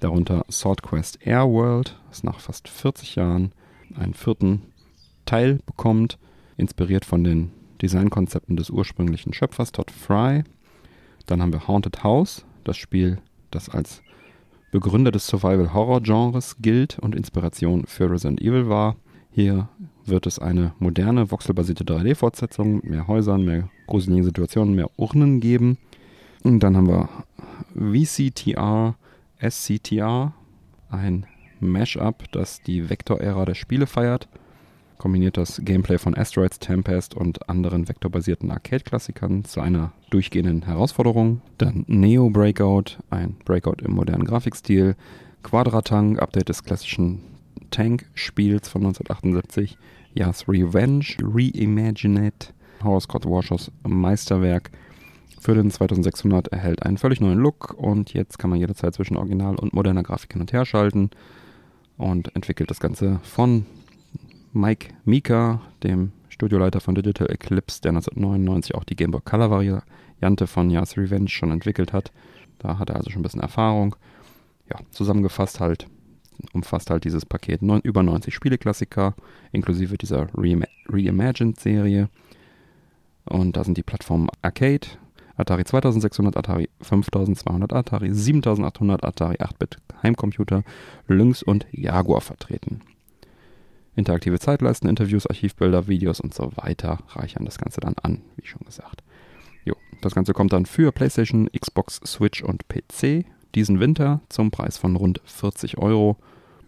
Darunter 0.00 0.44
Sword 0.50 0.82
Quest 0.82 1.18
Air 1.24 1.48
World, 1.48 2.00
das 2.08 2.24
nach 2.24 2.40
fast 2.40 2.68
40 2.68 3.16
Jahren 3.16 3.52
einen 3.94 4.14
vierten 4.14 4.62
Teil 5.26 5.60
bekommt, 5.66 6.18
inspiriert 6.56 7.04
von 7.04 7.22
den 7.22 7.50
Designkonzepten 7.82 8.56
des 8.56 8.70
ursprünglichen 8.70 9.32
Schöpfers 9.32 9.72
Todd 9.72 9.90
Fry. 9.90 10.44
Dann 11.26 11.42
haben 11.42 11.52
wir 11.52 11.68
Haunted 11.68 12.02
House, 12.02 12.44
das 12.64 12.76
Spiel, 12.76 13.18
das 13.50 13.68
als 13.68 14.02
Begründer 14.70 15.10
des 15.10 15.26
Survival-Horror-Genres 15.26 16.56
gilt 16.60 16.98
und 16.98 17.14
Inspiration 17.14 17.86
für 17.86 18.10
Resident 18.10 18.40
Evil 18.40 18.68
war. 18.68 18.96
Hier 19.30 19.68
wird 20.04 20.26
es 20.26 20.38
eine 20.38 20.72
moderne, 20.78 21.30
voxelbasierte 21.30 21.84
3D-Fortsetzung 21.84 22.76
mit 22.76 22.84
mehr 22.84 23.06
Häusern, 23.06 23.44
mehr 23.44 23.70
gruseligen 23.86 24.24
Situationen, 24.24 24.74
mehr 24.74 24.90
Urnen 24.96 25.40
geben. 25.40 25.78
Und 26.42 26.60
dann 26.60 26.76
haben 26.76 26.88
wir 26.88 27.08
VCTR, 27.74 28.96
SCTR, 29.40 30.34
ein 30.90 31.26
Mashup, 31.60 32.30
das 32.32 32.62
die 32.62 32.88
Vektor-Ära 32.88 33.44
der 33.44 33.54
Spiele 33.54 33.86
feiert 33.86 34.28
kombiniert 34.98 35.36
das 35.36 35.60
Gameplay 35.64 35.98
von 35.98 36.16
Asteroids, 36.16 36.58
Tempest 36.58 37.14
und 37.14 37.48
anderen 37.48 37.88
vektorbasierten 37.88 38.50
Arcade-Klassikern 38.50 39.44
zu 39.44 39.60
einer 39.60 39.92
durchgehenden 40.10 40.62
Herausforderung. 40.62 41.40
Dann 41.56 41.84
Neo 41.86 42.30
Breakout, 42.30 42.98
ein 43.10 43.36
Breakout 43.44 43.82
im 43.84 43.92
modernen 43.92 44.24
Grafikstil. 44.24 44.96
Quadratang, 45.42 46.18
Update 46.18 46.48
des 46.48 46.64
klassischen 46.64 47.20
Tank-Spiels 47.70 48.68
von 48.68 48.82
1978. 48.82 49.78
Yas 50.14 50.48
Revenge, 50.48 51.04
Reimagined, 51.22 52.52
Horror 52.82 53.00
Scott 53.00 53.24
Washers 53.24 53.70
Meisterwerk. 53.86 54.70
Für 55.40 55.54
den 55.54 55.70
2600 55.70 56.48
erhält 56.48 56.82
einen 56.82 56.98
völlig 56.98 57.20
neuen 57.20 57.38
Look 57.38 57.74
und 57.78 58.12
jetzt 58.12 58.38
kann 58.38 58.50
man 58.50 58.58
jederzeit 58.58 58.94
zwischen 58.94 59.16
Original 59.16 59.54
und 59.54 59.72
moderner 59.72 60.02
Grafik 60.02 60.32
hin 60.32 60.40
und 60.40 60.52
her 60.52 60.66
schalten 60.66 61.10
und 61.96 62.34
entwickelt 62.34 62.70
das 62.70 62.80
Ganze 62.80 63.20
von 63.22 63.66
Mike 64.58 64.88
Mika, 65.04 65.60
dem 65.84 66.10
Studioleiter 66.28 66.80
von 66.80 66.96
Digital 66.96 67.30
Eclipse, 67.30 67.80
der 67.80 67.90
1999 67.90 68.74
auch 68.74 68.82
die 68.82 68.96
Game 68.96 69.12
Boy 69.12 69.20
Color 69.24 69.50
Variante 69.50 70.48
von 70.48 70.68
Yas 70.68 70.96
Revenge 70.96 71.28
schon 71.28 71.52
entwickelt 71.52 71.92
hat. 71.92 72.10
Da 72.58 72.78
hat 72.78 72.90
er 72.90 72.96
also 72.96 73.10
schon 73.10 73.20
ein 73.20 73.22
bisschen 73.22 73.40
Erfahrung. 73.40 73.94
Ja, 74.68 74.80
zusammengefasst 74.90 75.60
halt, 75.60 75.86
umfasst 76.52 76.90
halt 76.90 77.04
dieses 77.04 77.24
Paket 77.24 77.62
neun, 77.62 77.80
über 77.82 78.02
90 78.02 78.34
Spieleklassiker, 78.34 79.14
inklusive 79.52 79.96
dieser 79.96 80.26
Reimagined-Serie. 80.34 82.08
Und 83.26 83.56
da 83.56 83.62
sind 83.62 83.78
die 83.78 83.84
Plattformen 83.84 84.28
Arcade, 84.42 84.88
Atari 85.36 85.64
2600, 85.64 86.36
Atari 86.36 86.68
5200, 86.80 87.72
Atari 87.72 88.12
7800, 88.12 89.04
Atari 89.04 89.36
8-Bit 89.36 89.76
Heimcomputer, 90.02 90.64
Lynx 91.06 91.44
und 91.44 91.64
Jaguar 91.70 92.22
vertreten. 92.22 92.80
Interaktive 93.98 94.38
Zeitleisten, 94.38 94.88
Interviews, 94.88 95.26
Archivbilder, 95.26 95.88
Videos 95.88 96.20
und 96.20 96.32
so 96.32 96.52
weiter 96.54 97.00
reichern 97.08 97.44
das 97.44 97.58
Ganze 97.58 97.80
dann 97.80 97.96
an, 98.00 98.22
wie 98.36 98.46
schon 98.46 98.64
gesagt. 98.64 99.02
Jo, 99.64 99.74
das 100.00 100.14
Ganze 100.14 100.32
kommt 100.32 100.52
dann 100.52 100.66
für 100.66 100.92
PlayStation, 100.92 101.48
Xbox, 101.48 102.00
Switch 102.06 102.42
und 102.42 102.68
PC 102.68 103.26
diesen 103.56 103.80
Winter 103.80 104.20
zum 104.28 104.52
Preis 104.52 104.78
von 104.78 104.94
rund 104.94 105.20
40 105.24 105.78
Euro. 105.78 106.16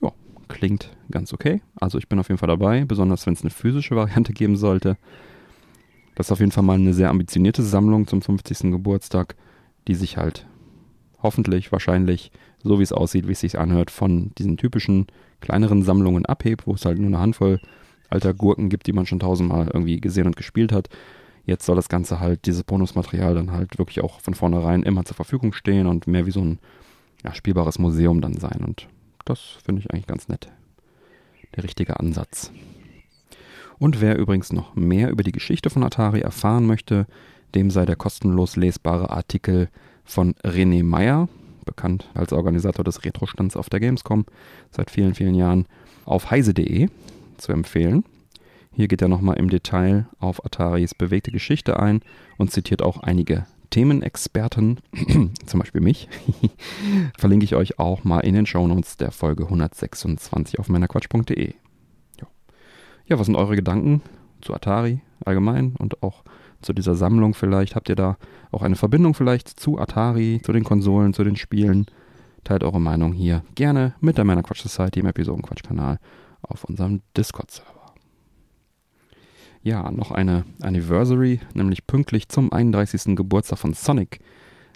Ja, 0.02 0.10
klingt 0.48 0.90
ganz 1.10 1.32
okay. 1.32 1.62
Also 1.80 1.98
ich 1.98 2.08
bin 2.08 2.18
auf 2.18 2.28
jeden 2.28 2.38
Fall 2.38 2.48
dabei, 2.48 2.84
besonders 2.84 3.26
wenn 3.26 3.34
es 3.34 3.42
eine 3.42 3.50
physische 3.50 3.94
Variante 3.94 4.32
geben 4.32 4.56
sollte. 4.56 4.96
Das 6.16 6.26
ist 6.26 6.32
auf 6.32 6.40
jeden 6.40 6.52
Fall 6.52 6.64
mal 6.64 6.74
eine 6.74 6.94
sehr 6.94 7.10
ambitionierte 7.10 7.62
Sammlung 7.62 8.08
zum 8.08 8.22
50. 8.22 8.72
Geburtstag, 8.72 9.36
die 9.86 9.94
sich 9.94 10.16
halt 10.16 10.48
hoffentlich, 11.22 11.70
wahrscheinlich, 11.70 12.32
so 12.62 12.78
wie 12.78 12.82
es 12.82 12.92
aussieht, 12.92 13.26
wie 13.28 13.32
es 13.32 13.40
sich 13.40 13.58
anhört, 13.58 13.90
von 13.90 14.32
diesen 14.38 14.56
typischen 14.56 15.06
kleineren 15.40 15.82
Sammlungen 15.82 16.26
abhebt, 16.26 16.66
wo 16.66 16.74
es 16.74 16.84
halt 16.84 16.98
nur 16.98 17.08
eine 17.08 17.18
Handvoll 17.18 17.60
alter 18.08 18.34
Gurken 18.34 18.68
gibt, 18.68 18.86
die 18.86 18.92
man 18.92 19.06
schon 19.06 19.20
tausendmal 19.20 19.70
irgendwie 19.72 20.00
gesehen 20.00 20.26
und 20.26 20.36
gespielt 20.36 20.72
hat. 20.72 20.88
Jetzt 21.46 21.64
soll 21.64 21.76
das 21.76 21.88
Ganze 21.88 22.20
halt, 22.20 22.46
dieses 22.46 22.64
Bonusmaterial 22.64 23.34
dann 23.34 23.52
halt 23.52 23.78
wirklich 23.78 24.02
auch 24.02 24.20
von 24.20 24.34
vornherein 24.34 24.82
immer 24.82 25.04
zur 25.04 25.16
Verfügung 25.16 25.52
stehen 25.52 25.86
und 25.86 26.06
mehr 26.06 26.26
wie 26.26 26.30
so 26.30 26.40
ein 26.40 26.58
ja, 27.24 27.34
spielbares 27.34 27.78
Museum 27.78 28.20
dann 28.20 28.34
sein. 28.34 28.62
Und 28.64 28.88
das 29.24 29.40
finde 29.64 29.80
ich 29.80 29.90
eigentlich 29.90 30.06
ganz 30.06 30.28
nett. 30.28 30.48
Der 31.56 31.64
richtige 31.64 31.98
Ansatz. 31.98 32.52
Und 33.78 34.00
wer 34.00 34.18
übrigens 34.18 34.52
noch 34.52 34.74
mehr 34.76 35.10
über 35.10 35.22
die 35.22 35.32
Geschichte 35.32 35.70
von 35.70 35.82
Atari 35.82 36.20
erfahren 36.20 36.66
möchte, 36.66 37.06
dem 37.54 37.70
sei 37.70 37.86
der 37.86 37.96
kostenlos 37.96 38.56
lesbare 38.56 39.10
Artikel 39.10 39.70
von 40.04 40.34
René 40.44 40.84
Meyer, 40.84 41.28
bekannt 41.70 42.10
als 42.14 42.32
Organisator 42.32 42.84
des 42.84 43.04
Retro-Stands 43.04 43.56
auf 43.56 43.70
der 43.70 43.78
Gamescom 43.78 44.26
seit 44.70 44.90
vielen, 44.90 45.14
vielen 45.14 45.36
Jahren, 45.36 45.66
auf 46.04 46.30
heise.de 46.30 46.88
zu 47.38 47.52
empfehlen. 47.52 48.04
Hier 48.72 48.88
geht 48.88 49.02
er 49.02 49.08
nochmal 49.08 49.38
im 49.38 49.48
Detail 49.48 50.06
auf 50.18 50.44
Ataris 50.44 50.94
bewegte 50.94 51.30
Geschichte 51.30 51.78
ein 51.78 52.02
und 52.38 52.50
zitiert 52.50 52.82
auch 52.82 52.98
einige 52.98 53.46
Themenexperten, 53.70 54.80
zum 55.46 55.60
Beispiel 55.60 55.80
mich, 55.80 56.08
verlinke 57.18 57.44
ich 57.44 57.54
euch 57.54 57.78
auch 57.78 58.02
mal 58.02 58.20
in 58.20 58.34
den 58.34 58.46
Shownotes 58.46 58.96
der 58.96 59.12
Folge 59.12 59.44
126 59.44 60.58
auf 60.58 60.68
meinerquatsch.de. 60.68 61.54
Ja. 62.20 62.26
ja, 63.06 63.18
was 63.18 63.26
sind 63.26 63.36
eure 63.36 63.54
Gedanken 63.54 64.02
zu 64.40 64.54
Atari 64.54 65.02
allgemein 65.24 65.76
und 65.78 66.02
auch 66.02 66.24
zu 66.62 66.72
dieser 66.72 66.94
Sammlung 66.94 67.34
vielleicht? 67.34 67.74
Habt 67.74 67.88
ihr 67.88 67.96
da 67.96 68.16
auch 68.50 68.62
eine 68.62 68.76
Verbindung 68.76 69.14
vielleicht 69.14 69.48
zu 69.48 69.78
Atari, 69.78 70.40
zu 70.44 70.52
den 70.52 70.64
Konsolen, 70.64 71.14
zu 71.14 71.24
den 71.24 71.36
Spielen? 71.36 71.86
Teilt 72.44 72.64
eure 72.64 72.80
Meinung 72.80 73.12
hier 73.12 73.42
gerne 73.54 73.94
mit 74.00 74.16
der 74.16 74.24
Männerquatsch 74.24 74.62
Society 74.62 75.00
im 75.00 75.06
Episodenquatsch-Kanal 75.06 75.98
auf 76.42 76.64
unserem 76.64 77.02
Discord-Server. 77.16 77.94
Ja, 79.62 79.90
noch 79.90 80.10
eine 80.10 80.44
Anniversary, 80.62 81.40
nämlich 81.52 81.86
pünktlich 81.86 82.28
zum 82.30 82.50
31. 82.50 83.14
Geburtstag 83.14 83.58
von 83.58 83.74
Sonic 83.74 84.20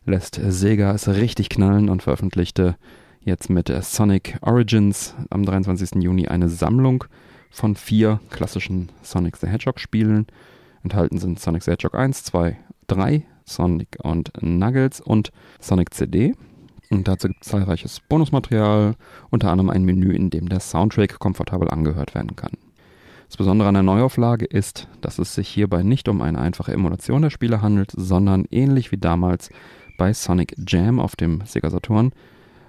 lässt 0.05 0.39
Sega 0.47 0.93
es 0.93 1.09
richtig 1.09 1.49
knallen 1.49 1.89
und 1.89 2.03
veröffentlichte 2.03 2.77
jetzt 3.21 3.49
mit 3.49 3.73
Sonic 3.83 4.37
Origins 4.43 5.15
am 5.31 5.45
23. 5.45 6.03
Juni 6.03 6.29
eine 6.29 6.49
Sammlung 6.49 7.05
von 7.51 7.77
vier 7.77 8.21
klassischen 8.31 8.91
Sonic 9.03 9.37
the 9.39 9.47
Hedgehog 9.47 9.81
Spielen. 9.81 10.27
Enthalten 10.85 11.19
sind 11.19 11.41
Sonic 11.41 11.67
Hedgehog 11.67 11.95
1, 11.95 12.25
2, 12.25 12.59
3, 12.89 13.23
Sonic 13.47 13.97
und 14.03 14.31
Nuggets 14.43 15.01
und 15.01 15.33
Sonic 15.59 15.95
CD. 15.95 16.35
Und 16.91 17.09
dazu 17.09 17.29
gibt 17.29 17.43
es 17.43 17.49
zahlreiches 17.49 18.01
Bonusmaterial, 18.01 18.95
unter 19.31 19.51
anderem 19.51 19.71
ein 19.71 19.85
Menü, 19.85 20.13
in 20.13 20.29
dem 20.29 20.51
der 20.51 20.61
Soundtrack 20.61 21.19
komfortabel 21.19 21.71
angehört 21.71 22.15
werden 22.15 22.37
kann. 22.37 22.53
Das 23.29 23.39
Besondere 23.39 23.69
an 23.69 23.75
der 23.75 23.83
Neuauflage 23.83 24.45
ist, 24.45 24.87
dass 25.01 25.19
es 25.19 25.35
sich 25.35 25.49
hierbei 25.49 25.83
nicht 25.83 26.07
um 26.07 26.21
eine 26.21 26.39
einfache 26.39 26.73
Emulation 26.73 27.23
der 27.23 27.31
Spiele 27.31 27.63
handelt, 27.63 27.91
sondern 27.97 28.45
ähnlich 28.51 28.93
wie 28.93 28.99
damals 28.99 29.49
bei 29.97 30.13
Sonic 30.13 30.55
Jam 30.69 31.01
auf 31.01 31.17
dem 31.17 31.43
Sega 31.47 31.71
Saturn 31.71 32.13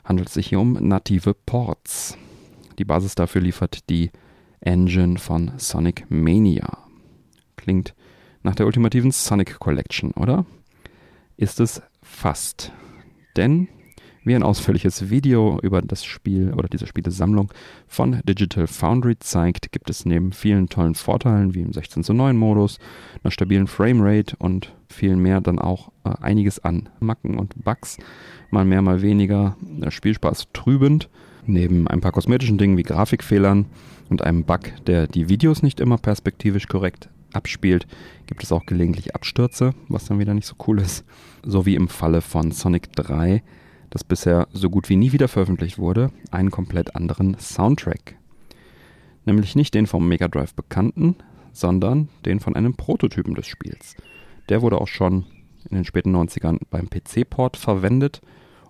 handelt 0.05 0.29
es 0.29 0.35
sich 0.35 0.47
hier 0.47 0.61
um 0.61 0.73
native 0.73 1.35
Ports. 1.45 2.17
Die 2.79 2.85
Basis 2.85 3.15
dafür 3.15 3.41
liefert 3.41 3.89
die 3.89 4.11
Engine 4.61 5.17
von 5.17 5.51
Sonic 5.57 6.05
Mania. 6.09 6.84
Klingt 7.65 7.95
nach 8.43 8.53
der 8.53 8.67
ultimativen 8.67 9.09
Sonic 9.09 9.57
Collection, 9.57 10.11
oder? 10.11 10.45
Ist 11.35 11.59
es 11.59 11.81
fast. 12.03 12.71
Denn 13.37 13.69
wie 14.23 14.35
ein 14.35 14.43
ausführliches 14.43 15.09
Video 15.09 15.59
über 15.63 15.81
das 15.81 16.05
Spiel 16.05 16.53
oder 16.53 16.69
diese 16.69 16.85
Spielesammlung 16.85 17.51
von 17.87 18.21
Digital 18.23 18.67
Foundry 18.67 19.17
zeigt, 19.17 19.71
gibt 19.71 19.89
es 19.89 20.05
neben 20.05 20.31
vielen 20.31 20.69
tollen 20.69 20.93
Vorteilen 20.93 21.55
wie 21.55 21.61
im 21.61 21.73
16 21.73 22.03
zu 22.03 22.13
9 22.13 22.37
Modus, 22.37 22.77
einer 23.23 23.31
stabilen 23.31 23.65
Framerate 23.65 24.35
und 24.37 24.75
viel 24.87 25.15
mehr 25.15 25.41
dann 25.41 25.57
auch 25.57 25.91
äh, 26.03 26.11
einiges 26.21 26.63
an 26.63 26.89
Macken 26.99 27.39
und 27.39 27.63
Bugs, 27.63 27.97
mal 28.51 28.63
mehr, 28.63 28.83
mal 28.83 29.01
weniger, 29.01 29.57
der 29.59 29.89
Spielspaß 29.89 30.49
trübend, 30.53 31.09
neben 31.47 31.87
ein 31.87 32.01
paar 32.01 32.11
kosmetischen 32.11 32.59
Dingen 32.59 32.77
wie 32.77 32.83
Grafikfehlern 32.83 33.65
und 34.09 34.21
einem 34.21 34.43
Bug, 34.43 34.71
der 34.85 35.07
die 35.07 35.29
Videos 35.29 35.63
nicht 35.63 35.79
immer 35.79 35.97
perspektivisch 35.97 36.67
korrekt 36.67 37.09
abspielt, 37.35 37.87
gibt 38.27 38.43
es 38.43 38.51
auch 38.51 38.65
gelegentlich 38.65 39.15
Abstürze, 39.15 39.73
was 39.87 40.05
dann 40.05 40.19
wieder 40.19 40.33
nicht 40.33 40.47
so 40.47 40.55
cool 40.67 40.79
ist. 40.79 41.05
So 41.43 41.65
wie 41.65 41.75
im 41.75 41.87
Falle 41.87 42.21
von 42.21 42.51
Sonic 42.51 42.93
3 42.93 43.43
das 43.95 44.03
bisher 44.03 44.47
so 44.51 44.69
gut 44.69 44.89
wie 44.89 44.97
nie 44.97 45.13
wieder 45.13 45.29
veröffentlicht 45.29 45.77
wurde, 45.77 46.11
einen 46.29 46.51
komplett 46.51 46.95
anderen 46.97 47.37
Soundtrack. 47.39 48.17
Nämlich 49.25 49.55
nicht 49.55 49.73
den 49.73 49.87
vom 49.87 50.07
Mega 50.07 50.27
Drive 50.27 50.53
bekannten, 50.53 51.15
sondern 51.53 52.09
den 52.25 52.41
von 52.41 52.55
einem 52.55 52.75
Prototypen 52.75 53.35
des 53.35 53.47
Spiels. 53.47 53.95
Der 54.49 54.61
wurde 54.61 54.81
auch 54.81 54.89
schon 54.89 55.25
in 55.69 55.77
den 55.77 55.85
späten 55.85 56.13
90ern 56.13 56.59
beim 56.69 56.89
PC-Port 56.89 57.55
verwendet 57.55 58.21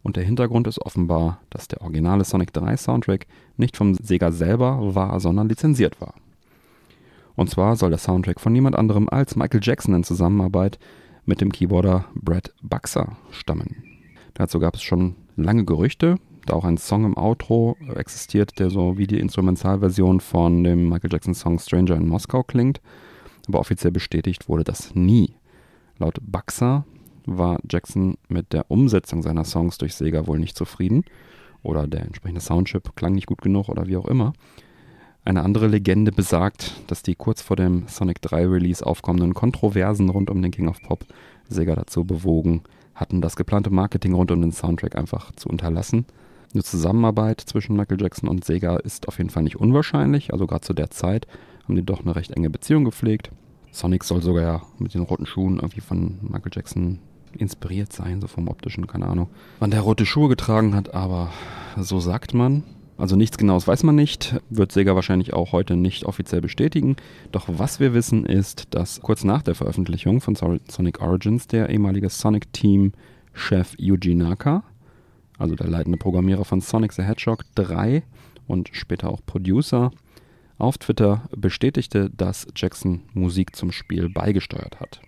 und 0.04 0.16
der 0.16 0.24
Hintergrund 0.24 0.68
ist 0.68 0.80
offenbar, 0.80 1.42
dass 1.50 1.68
der 1.68 1.82
originale 1.82 2.24
Sonic 2.24 2.54
3 2.54 2.78
Soundtrack 2.78 3.26
nicht 3.58 3.76
vom 3.76 3.96
Sega 3.96 4.32
selber 4.32 4.94
war, 4.94 5.20
sondern 5.20 5.50
lizenziert 5.50 6.00
war. 6.00 6.14
Und 7.36 7.50
zwar 7.50 7.76
soll 7.76 7.90
der 7.90 8.00
Soundtrack 8.00 8.40
von 8.40 8.54
niemand 8.54 8.76
anderem 8.76 9.10
als 9.10 9.36
Michael 9.36 9.60
Jackson 9.62 9.94
in 9.94 10.04
Zusammenarbeit 10.04 10.80
mit 11.26 11.42
dem 11.42 11.52
Keyboarder 11.52 12.06
Brad 12.16 12.54
Buxer 12.62 13.18
stammen. 13.32 13.84
Dazu 14.34 14.60
gab 14.60 14.76
es 14.76 14.84
schon 14.84 15.16
lange 15.36 15.66
Gerüchte, 15.66 16.16
da 16.46 16.54
auch 16.54 16.66
ein 16.66 16.78
Song 16.78 17.06
im 17.06 17.18
Outro 17.18 17.78
existiert, 17.96 18.60
der 18.60 18.70
so 18.70 18.98
wie 18.98 19.08
die 19.08 19.20
Instrumentalversion 19.20 20.20
von 20.20 20.64
dem 20.64 20.90
Michael 20.90 21.12
Jackson 21.12 21.34
Song 21.34 21.60
Stranger 21.60 21.96
in 21.96 22.08
Moskau 22.08 22.44
klingt. 22.44 22.82
Aber 23.48 23.60
offiziell 23.60 23.92
bestätigt 23.92 24.48
wurde 24.48 24.64
das 24.64 24.94
nie. 24.96 25.36
Laut 25.98 26.18
Buxer 26.22 26.86
war 27.26 27.60
Jackson 27.70 28.18
mit 28.28 28.54
der 28.54 28.70
Umsetzung 28.70 29.24
seiner 29.24 29.46
Songs 29.46 29.78
durch 29.78 29.96
Sega 29.96 30.28
wohl 30.28 30.40
nicht 30.40 30.58
zufrieden 30.58 31.04
oder 31.64 31.88
der 31.88 32.04
entsprechende 32.04 32.42
Soundchip 32.42 32.96
klang 32.96 33.14
nicht 33.14 33.28
gut 33.28 33.42
genug 33.42 33.70
oder 33.70 33.88
wie 33.88 33.98
auch 33.98 34.08
immer. 34.08 34.34
Eine 35.26 35.42
andere 35.42 35.66
Legende 35.68 36.12
besagt, 36.12 36.76
dass 36.86 37.02
die 37.02 37.16
kurz 37.16 37.42
vor 37.42 37.56
dem 37.56 37.88
Sonic 37.88 38.22
3 38.22 38.46
Release 38.46 38.86
aufkommenden 38.86 39.34
Kontroversen 39.34 40.10
rund 40.10 40.30
um 40.30 40.40
den 40.40 40.52
King 40.52 40.68
of 40.68 40.80
Pop 40.84 41.04
Sega 41.50 41.76
dazu 41.76 42.06
bewogen, 42.06 42.62
hatten, 42.94 43.22
das 43.22 43.36
geplante 43.36 43.72
Marketing 43.72 44.14
rund 44.14 44.30
um 44.30 44.42
den 44.42 44.52
Soundtrack 44.52 44.96
einfach 44.96 45.32
zu 45.36 45.50
unterlassen. 45.50 46.06
Eine 46.54 46.64
Zusammenarbeit 46.64 47.42
zwischen 47.42 47.76
Michael 47.76 48.00
Jackson 48.00 48.30
und 48.30 48.46
Sega 48.46 48.78
ist 48.78 49.08
auf 49.08 49.18
jeden 49.18 49.32
Fall 49.32 49.42
nicht 49.42 49.56
unwahrscheinlich. 49.56 50.32
Also 50.32 50.46
gerade 50.46 50.62
zu 50.62 50.74
der 50.74 50.92
Zeit 50.92 51.26
haben 51.64 51.76
die 51.76 51.84
doch 51.84 52.02
eine 52.02 52.16
recht 52.16 52.32
enge 52.32 52.52
Beziehung 52.52 52.86
gepflegt. 52.86 53.32
Sonic 53.72 54.04
soll 54.04 54.22
sogar 54.22 54.44
ja 54.44 54.62
mit 54.78 54.94
den 54.94 55.02
roten 55.02 55.26
Schuhen 55.26 55.56
irgendwie 55.56 55.82
von 55.82 56.20
Michael 56.22 56.52
Jackson 56.54 57.00
inspiriert 57.36 57.92
sein, 57.92 58.22
so 58.22 58.28
vom 58.28 58.48
optischen, 58.48 58.86
keine 58.86 59.08
Ahnung, 59.08 59.28
wann 59.60 59.72
der 59.72 59.82
rote 59.82 60.06
Schuhe 60.06 60.30
getragen 60.30 60.76
hat, 60.76 60.94
aber 60.94 61.32
so 61.78 62.00
sagt 62.00 62.36
man. 62.36 62.64
Also 62.98 63.18
nichts 63.18 63.38
Genaues 63.38 63.68
weiß 63.68 63.84
man 63.84 63.96
nicht, 63.96 64.40
wird 64.50 64.72
Sega 64.72 64.96
wahrscheinlich 64.96 65.34
auch 65.34 65.52
heute 65.52 65.76
nicht 65.76 66.06
offiziell 66.06 66.40
bestätigen. 66.40 66.96
Doch 67.32 67.48
was 67.50 67.80
wir 67.82 67.94
wissen 67.94 68.26
ist, 68.26 68.74
dass 68.74 69.02
kurz 69.02 69.26
nach 69.26 69.42
der 69.42 69.56
Veröffentlichung 69.56 70.22
von 70.22 70.36
Sonic 70.36 71.02
Origins 71.02 71.48
der 71.48 71.70
ehemalige 71.70 72.10
Sonic-Team-Chef 72.10 73.74
Yuji 73.78 74.16
Naka, 74.16 74.64
also 75.38 75.56
der 75.56 75.68
leitende 75.68 75.98
Programmierer 75.98 76.46
von 76.46 76.62
Sonic 76.62 76.94
the 76.94 77.04
Hedgehog 77.04 77.44
3 77.56 78.04
und 78.48 78.70
später 78.72 79.10
auch 79.10 79.20
Producer, 79.26 79.92
auf 80.58 80.78
Twitter 80.78 81.28
bestätigte, 81.36 82.10
dass 82.10 82.48
Jackson 82.56 83.02
Musik 83.14 83.58
zum 83.58 83.74
Spiel 83.74 84.08
beigesteuert 84.08 84.80
hat. 84.80 85.02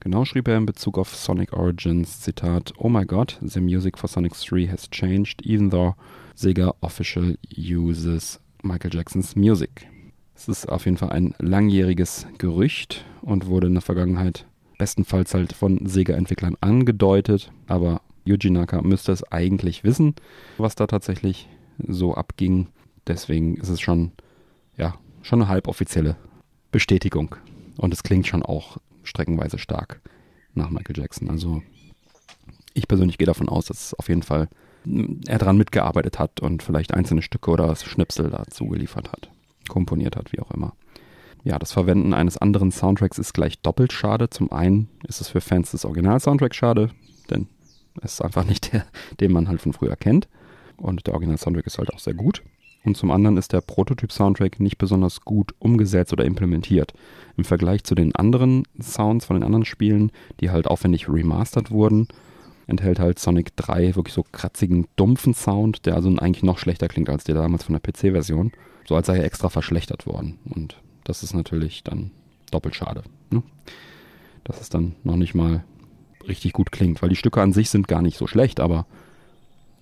Genau 0.00 0.24
schrieb 0.24 0.46
er 0.46 0.56
in 0.56 0.66
Bezug 0.66 0.96
auf 0.96 1.14
Sonic 1.14 1.52
Origins, 1.52 2.20
Zitat, 2.20 2.72
Oh 2.78 2.88
my 2.88 3.04
god, 3.04 3.38
the 3.44 3.60
music 3.60 3.98
for 3.98 4.08
Sonic 4.08 4.32
3 4.34 4.68
has 4.68 4.88
changed, 4.90 5.44
even 5.44 5.70
though 5.70 5.94
Sega 6.36 6.74
official 6.80 7.36
uses 7.56 8.40
Michael 8.62 8.94
Jacksons 8.94 9.34
music. 9.34 9.88
Es 10.36 10.46
ist 10.46 10.68
auf 10.68 10.84
jeden 10.84 10.96
Fall 10.96 11.10
ein 11.10 11.34
langjähriges 11.38 12.28
Gerücht 12.38 13.04
und 13.22 13.46
wurde 13.46 13.66
in 13.66 13.74
der 13.74 13.82
Vergangenheit 13.82 14.46
bestenfalls 14.78 15.34
halt 15.34 15.52
von 15.52 15.84
Sega-Entwicklern 15.86 16.56
angedeutet, 16.60 17.50
aber 17.66 18.00
Yuji 18.24 18.50
Naka 18.50 18.80
müsste 18.82 19.10
es 19.10 19.24
eigentlich 19.32 19.82
wissen, 19.82 20.14
was 20.58 20.76
da 20.76 20.86
tatsächlich 20.86 21.48
so 21.86 22.14
abging. 22.14 22.68
Deswegen 23.08 23.56
ist 23.56 23.68
es 23.68 23.80
schon, 23.80 24.12
ja, 24.76 24.94
schon 25.22 25.42
eine 25.42 25.48
halboffizielle 25.48 26.16
Bestätigung. 26.70 27.34
Und 27.76 27.92
es 27.92 28.04
klingt 28.04 28.26
schon 28.26 28.44
auch 28.44 28.78
streckenweise 29.08 29.58
stark 29.58 30.00
nach 30.54 30.70
Michael 30.70 30.96
Jackson. 30.98 31.30
Also 31.30 31.62
ich 32.74 32.86
persönlich 32.88 33.18
gehe 33.18 33.26
davon 33.26 33.48
aus, 33.48 33.66
dass 33.66 33.94
auf 33.94 34.08
jeden 34.08 34.22
Fall 34.22 34.48
er 35.26 35.38
daran 35.38 35.58
mitgearbeitet 35.58 36.18
hat 36.18 36.40
und 36.40 36.62
vielleicht 36.62 36.94
einzelne 36.94 37.22
Stücke 37.22 37.50
oder 37.50 37.74
Schnipsel 37.76 38.30
dazu 38.30 38.66
geliefert 38.68 39.12
hat, 39.12 39.30
komponiert 39.68 40.16
hat, 40.16 40.32
wie 40.32 40.40
auch 40.40 40.50
immer. 40.52 40.72
ja, 41.44 41.58
das 41.58 41.72
Verwenden 41.72 42.14
eines 42.14 42.36
anderen 42.36 42.70
Soundtracks 42.70 43.18
ist 43.18 43.32
gleich 43.32 43.60
doppelt 43.60 43.92
schade. 43.92 44.30
Zum 44.30 44.52
einen 44.52 44.88
ist 45.06 45.20
es 45.20 45.28
für 45.28 45.40
Fans 45.40 45.70
des 45.70 45.84
Original-Soundtracks 45.84 46.56
schade, 46.56 46.90
denn 47.30 47.48
es 48.02 48.14
ist 48.14 48.22
einfach 48.22 48.44
nicht 48.44 48.72
der, 48.72 48.84
den 49.20 49.32
man 49.32 49.48
halt 49.48 49.60
von 49.60 49.72
früher 49.72 49.96
kennt. 49.96 50.28
Und 50.76 51.06
der 51.06 51.14
Original-Soundtrack 51.14 51.66
ist 51.66 51.78
halt 51.78 51.92
auch 51.92 51.98
sehr 51.98 52.14
gut. 52.14 52.42
Und 52.84 52.96
zum 52.96 53.10
anderen 53.10 53.36
ist 53.36 53.52
der 53.52 53.60
Prototyp-Soundtrack 53.60 54.60
nicht 54.60 54.78
besonders 54.78 55.22
gut 55.22 55.54
umgesetzt 55.58 56.12
oder 56.12 56.24
implementiert. 56.24 56.94
Im 57.36 57.44
Vergleich 57.44 57.84
zu 57.84 57.94
den 57.94 58.14
anderen 58.14 58.62
Sounds 58.80 59.26
von 59.26 59.36
den 59.36 59.42
anderen 59.42 59.64
Spielen, 59.64 60.12
die 60.40 60.50
halt 60.50 60.66
aufwendig 60.66 61.08
remastert 61.08 61.70
wurden, 61.70 62.08
enthält 62.66 63.00
halt 63.00 63.18
Sonic 63.18 63.56
3 63.56 63.96
wirklich 63.96 64.14
so 64.14 64.24
kratzigen, 64.30 64.86
dumpfen 64.96 65.34
Sound, 65.34 65.86
der 65.86 65.94
also 65.94 66.08
eigentlich 66.10 66.42
noch 66.42 66.58
schlechter 66.58 66.88
klingt 66.88 67.08
als 67.08 67.24
der 67.24 67.34
damals 67.34 67.64
von 67.64 67.74
der 67.74 67.80
PC-Version. 67.80 68.52
So 68.86 68.94
als 68.94 69.06
sei 69.06 69.18
er 69.18 69.24
extra 69.24 69.48
verschlechtert 69.48 70.06
worden. 70.06 70.38
Und 70.44 70.76
das 71.04 71.22
ist 71.22 71.34
natürlich 71.34 71.82
dann 71.82 72.10
doppelt 72.50 72.74
schade. 72.74 73.02
Ne? 73.30 73.42
Dass 74.44 74.60
es 74.60 74.68
dann 74.68 74.94
noch 75.02 75.16
nicht 75.16 75.34
mal 75.34 75.64
richtig 76.26 76.52
gut 76.52 76.72
klingt, 76.72 77.02
weil 77.02 77.08
die 77.08 77.16
Stücke 77.16 77.42
an 77.42 77.52
sich 77.52 77.70
sind 77.70 77.88
gar 77.88 78.02
nicht 78.02 78.18
so 78.18 78.26
schlecht, 78.26 78.60
aber 78.60 78.86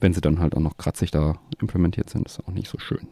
wenn 0.00 0.12
sie 0.12 0.20
dann 0.20 0.40
halt 0.40 0.56
auch 0.56 0.60
noch 0.60 0.76
kratzig 0.76 1.10
da 1.10 1.34
implementiert 1.60 2.10
sind, 2.10 2.26
ist 2.26 2.40
auch 2.40 2.52
nicht 2.52 2.68
so 2.68 2.78
schön. 2.78 3.08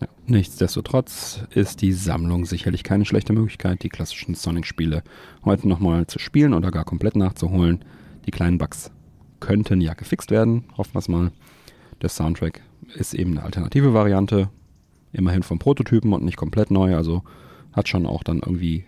Ja. 0.00 0.08
Nichtsdestotrotz 0.26 1.42
ist 1.50 1.82
die 1.82 1.92
Sammlung 1.92 2.44
sicherlich 2.44 2.84
keine 2.84 3.04
schlechte 3.04 3.32
Möglichkeit, 3.32 3.82
die 3.82 3.88
klassischen 3.88 4.34
Sonic-Spiele 4.34 5.02
heute 5.44 5.68
nochmal 5.68 6.06
zu 6.06 6.18
spielen 6.18 6.54
oder 6.54 6.70
gar 6.70 6.84
komplett 6.84 7.16
nachzuholen. 7.16 7.84
Die 8.26 8.30
kleinen 8.30 8.58
Bugs 8.58 8.90
könnten 9.40 9.80
ja 9.80 9.94
gefixt 9.94 10.30
werden, 10.30 10.64
hoffen 10.76 10.94
wir 10.94 11.00
es 11.00 11.08
mal. 11.08 11.32
Der 12.02 12.08
Soundtrack 12.08 12.60
ist 12.94 13.14
eben 13.14 13.32
eine 13.32 13.42
alternative 13.42 13.94
Variante, 13.94 14.50
immerhin 15.12 15.42
vom 15.42 15.58
Prototypen 15.58 16.12
und 16.12 16.24
nicht 16.24 16.36
komplett 16.36 16.70
neu, 16.70 16.94
also 16.94 17.22
hat 17.72 17.88
schon 17.88 18.06
auch 18.06 18.22
dann 18.22 18.38
irgendwie 18.38 18.84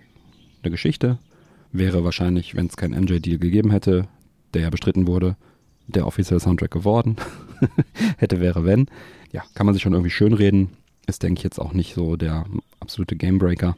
eine 0.63 0.71
Geschichte. 0.71 1.19
Wäre 1.73 2.05
wahrscheinlich, 2.05 2.55
wenn 2.55 2.67
es 2.67 2.77
keinen 2.77 3.05
NJ-Deal 3.05 3.39
gegeben 3.39 3.71
hätte, 3.71 4.09
der 4.55 4.63
ja 4.63 4.71
bestritten 4.71 5.07
wurde, 5.07 5.37
der 5.91 6.07
offizielle 6.07 6.41
Soundtrack 6.41 6.71
geworden. 6.71 7.17
hätte, 8.19 8.41
wäre, 8.41 8.65
wenn. 8.65 8.87
Ja, 9.33 9.45
kann 9.55 9.67
man 9.67 9.75
sich 9.75 9.83
schon 9.83 9.93
irgendwie 9.93 10.11
schönreden. 10.11 10.71
Ist, 11.07 11.23
denke 11.23 11.39
ich, 11.39 11.45
jetzt 11.45 11.59
auch 11.59 11.73
nicht 11.73 11.95
so 11.95 12.17
der 12.17 12.45
absolute 12.81 13.17
Gamebreaker. 13.17 13.77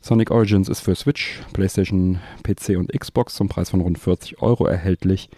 Sonic 0.00 0.30
Origins 0.30 0.68
ist 0.68 0.80
für 0.80 0.94
Switch, 0.94 1.40
PlayStation, 1.52 2.20
PC 2.44 2.76
und 2.76 2.92
Xbox 2.92 3.34
zum 3.34 3.48
Preis 3.48 3.70
von 3.70 3.80
rund 3.80 3.98
40 3.98 4.40
Euro 4.40 4.66
erhältlich. 4.66 5.30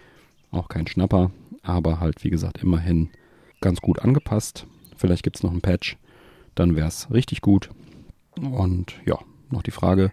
Auch 0.50 0.68
kein 0.68 0.87
Schnapper, 0.87 1.30
aber 1.62 2.00
halt, 2.00 2.22
wie 2.25 2.30
gesagt, 2.30 2.62
immerhin 2.62 3.08
ganz 3.60 3.80
gut 3.80 4.00
angepasst. 4.00 4.66
Vielleicht 4.96 5.22
gibt 5.22 5.37
es 5.37 5.42
noch 5.42 5.52
einen 5.52 5.62
Patch, 5.62 5.96
dann 6.54 6.76
wäre 6.76 6.88
es 6.88 7.10
richtig 7.10 7.40
gut. 7.40 7.70
Und 8.37 8.94
ja, 9.06 9.18
noch 9.50 9.62
die 9.62 9.70
Frage: 9.70 10.12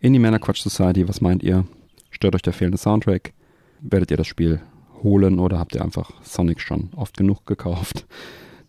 Indie 0.00 0.18
Männer 0.18 0.40
Quatsch 0.40 0.62
Society, 0.62 1.08
was 1.08 1.20
meint 1.20 1.42
ihr? 1.42 1.64
Stört 2.10 2.34
euch 2.34 2.42
der 2.42 2.52
fehlende 2.52 2.78
Soundtrack? 2.78 3.32
Werdet 3.80 4.10
ihr 4.10 4.16
das 4.16 4.26
Spiel 4.26 4.60
holen 5.06 5.38
oder 5.38 5.58
habt 5.58 5.74
ihr 5.76 5.82
einfach 5.82 6.10
Sonic 6.22 6.60
schon 6.60 6.90
oft 6.96 7.16
genug 7.16 7.46
gekauft? 7.46 8.06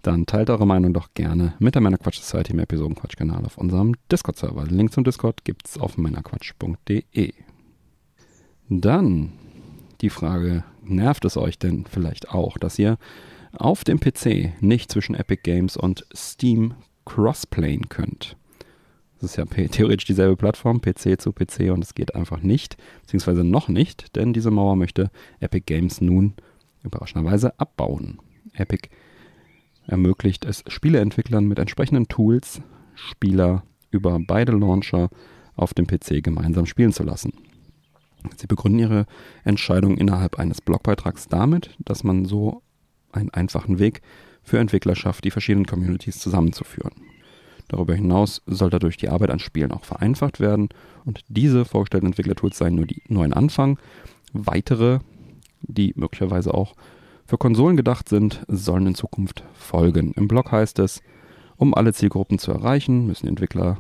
Dann 0.04 0.28
teilt 0.28 0.50
eure 0.50 0.68
Meinung 0.68 0.94
doch 0.94 1.10
gerne 1.16 1.56
mit 1.60 1.74
der 1.76 1.82
Männerquatsch 1.82 2.20
Society 2.20 2.54
im 2.54 2.60
Episodenquatsch-Kanal 2.60 3.44
auf 3.46 3.58
unserem 3.58 3.96
Discord-Server. 4.12 4.66
Link 4.68 4.94
zum 4.94 5.04
Discord 5.04 5.44
gibt's 5.44 5.78
auf 5.78 5.98
männerquatsch.de. 5.98 7.34
Dann 8.70 9.34
die 10.02 10.10
Frage, 10.10 10.64
nervt 10.84 11.26
es 11.26 11.36
euch 11.36 11.58
denn 11.58 11.86
vielleicht 11.90 12.30
auch, 12.30 12.58
dass 12.58 12.78
ihr 12.78 12.98
auf 13.52 13.84
dem 13.84 14.00
PC 14.00 14.62
nicht 14.62 14.92
zwischen 14.92 15.16
Epic 15.16 15.42
Games 15.44 15.76
und 15.76 16.06
Steam 16.16 16.76
crossplayen 17.06 17.90
könnt? 17.90 18.38
Das 19.20 19.32
ist 19.32 19.38
ja 19.38 19.46
theoretisch 19.72 20.06
dieselbe 20.06 20.36
Plattform, 20.36 20.82
PC 20.82 21.20
zu 21.20 21.32
PC, 21.32 21.72
und 21.72 21.84
es 21.84 21.96
geht 21.96 22.16
einfach 22.16 22.42
nicht, 22.42 22.78
beziehungsweise 23.02 23.44
noch 23.44 23.68
nicht, 23.68 24.16
denn 24.16 24.34
diese 24.34 24.52
Mauer 24.52 24.76
möchte 24.76 25.10
Epic 25.40 25.64
Games 25.66 26.02
nun 26.02 26.34
überraschenderweise 26.84 27.60
abbauen. 27.60 28.20
Epic 28.54 28.90
ermöglicht 29.88 30.46
es 30.46 30.64
Spieleentwicklern 30.68 31.46
mit 31.46 31.60
entsprechenden 31.60 32.08
Tools, 32.08 32.62
Spieler 32.96 33.64
über 33.92 34.20
beide 34.20 34.52
Launcher 34.52 35.10
auf 35.56 35.74
dem 35.74 35.88
PC 35.88 36.24
gemeinsam 36.24 36.66
spielen 36.66 36.94
zu 36.94 37.04
lassen. 37.04 37.34
Sie 38.36 38.48
begründen 38.48 38.80
ihre 38.80 39.06
Entscheidung 39.44 39.98
innerhalb 39.98 40.40
eines 40.40 40.62
Blogbeitrags 40.62 41.28
damit, 41.28 41.76
dass 41.80 42.04
man 42.04 42.26
so 42.26 42.62
einen 43.12 43.30
einfachen 43.30 43.80
Weg 43.80 44.02
für 44.44 44.60
Entwickler 44.60 44.96
schafft, 44.96 45.24
die 45.24 45.32
verschiedenen 45.32 45.66
Communities 45.66 46.20
zusammenzuführen. 46.20 46.94
Darüber 47.68 47.94
hinaus 47.96 48.42
soll 48.46 48.70
dadurch 48.70 48.98
die 48.98 49.10
Arbeit 49.10 49.30
an 49.30 49.40
Spielen 49.40 49.72
auch 49.72 49.84
vereinfacht 49.84 50.40
werden 50.40 50.70
und 51.06 51.24
diese 51.28 51.66
vorgestellten 51.66 52.08
Entwicklertools 52.08 52.58
seien 52.58 52.76
nur, 52.76 52.86
die, 52.86 53.02
nur 53.08 53.24
ein 53.24 53.34
Anfang. 53.34 53.78
Weitere, 54.34 55.00
die 55.62 55.94
möglicherweise 55.96 56.54
auch 56.54 56.76
für 57.26 57.38
Konsolen 57.38 57.76
gedacht 57.76 58.08
sind, 58.08 58.46
sollen 58.48 58.88
in 58.88 58.96
Zukunft 58.96 59.44
folgen. 59.54 60.14
Im 60.14 60.28
Blog 60.28 60.52
heißt 60.52 60.80
es, 60.80 61.02
um 61.58 61.74
alle 61.74 61.94
Zielgruppen 61.94 62.40
zu 62.40 62.52
erreichen, 62.52 63.06
müssen 63.06 63.28
Entwickler 63.28 63.80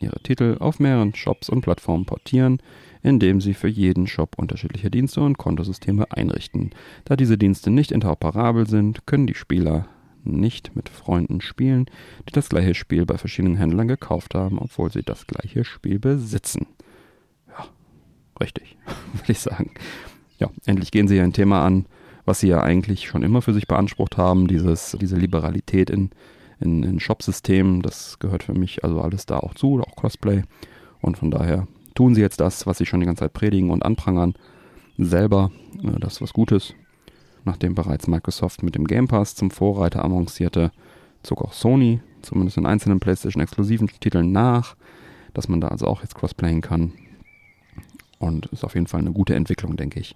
ihre 0.00 0.20
Titel 0.20 0.56
auf 0.60 0.80
mehreren 0.80 1.14
Shops 1.14 1.48
und 1.48 1.60
Plattformen 1.60 2.06
portieren, 2.06 2.58
indem 3.02 3.40
sie 3.40 3.54
für 3.54 3.68
jeden 3.68 4.06
Shop 4.06 4.34
unterschiedliche 4.36 4.90
Dienste 4.90 5.20
und 5.20 5.38
Kontosysteme 5.38 6.10
einrichten. 6.10 6.70
Da 7.04 7.16
diese 7.16 7.38
Dienste 7.38 7.70
nicht 7.70 7.92
interoperabel 7.92 8.66
sind, 8.66 9.06
können 9.06 9.26
die 9.26 9.34
Spieler 9.34 9.88
nicht 10.28 10.76
mit 10.76 10.88
Freunden 10.88 11.40
spielen, 11.40 11.86
die 12.28 12.32
das 12.32 12.48
gleiche 12.48 12.74
Spiel 12.74 13.06
bei 13.06 13.18
verschiedenen 13.18 13.56
Händlern 13.56 13.88
gekauft 13.88 14.34
haben, 14.34 14.58
obwohl 14.58 14.92
sie 14.92 15.02
das 15.02 15.26
gleiche 15.26 15.64
Spiel 15.64 15.98
besitzen. 15.98 16.66
Ja, 17.48 17.66
richtig, 18.40 18.76
würde 19.12 19.32
ich 19.32 19.40
sagen. 19.40 19.72
Ja, 20.38 20.50
endlich 20.66 20.90
gehen 20.90 21.08
sie 21.08 21.20
ein 21.20 21.32
Thema 21.32 21.64
an, 21.64 21.86
was 22.24 22.40
sie 22.40 22.48
ja 22.48 22.62
eigentlich 22.62 23.08
schon 23.08 23.22
immer 23.22 23.42
für 23.42 23.54
sich 23.54 23.66
beansprucht 23.66 24.16
haben, 24.16 24.46
dieses, 24.46 24.96
diese 25.00 25.16
Liberalität 25.16 25.90
in, 25.90 26.10
in, 26.60 26.82
in 26.82 27.00
Shopsystemen, 27.00 27.82
das 27.82 28.18
gehört 28.18 28.42
für 28.42 28.54
mich 28.54 28.84
also 28.84 29.00
alles 29.00 29.26
da 29.26 29.38
auch 29.38 29.54
zu, 29.54 29.80
auch 29.80 29.96
Cosplay. 29.96 30.42
Und 31.00 31.18
von 31.18 31.30
daher 31.30 31.66
tun 31.94 32.14
sie 32.14 32.20
jetzt 32.20 32.40
das, 32.40 32.66
was 32.66 32.78
sie 32.78 32.86
schon 32.86 33.00
die 33.00 33.06
ganze 33.06 33.20
Zeit 33.20 33.32
predigen 33.32 33.70
und 33.70 33.84
anprangern, 33.84 34.34
selber. 34.98 35.50
Äh, 35.82 35.98
das 35.98 36.20
was 36.20 36.32
Gutes. 36.32 36.74
Nachdem 37.48 37.74
bereits 37.74 38.06
Microsoft 38.06 38.62
mit 38.62 38.74
dem 38.74 38.86
Game 38.86 39.08
Pass 39.08 39.34
zum 39.34 39.50
Vorreiter 39.50 40.04
avancierte, 40.04 40.70
zog 41.22 41.40
auch 41.40 41.54
Sony, 41.54 42.02
zumindest 42.20 42.58
in 42.58 42.66
einzelnen 42.66 43.00
PlayStation-exklusiven 43.00 43.88
Titeln 43.88 44.32
nach, 44.32 44.76
dass 45.32 45.48
man 45.48 45.58
da 45.58 45.68
also 45.68 45.86
auch 45.86 46.02
jetzt 46.02 46.14
crossplayen 46.14 46.60
kann. 46.60 46.92
Und 48.18 48.44
ist 48.52 48.64
auf 48.64 48.74
jeden 48.74 48.86
Fall 48.86 49.00
eine 49.00 49.12
gute 49.12 49.34
Entwicklung, 49.34 49.78
denke 49.78 49.98
ich. 49.98 50.14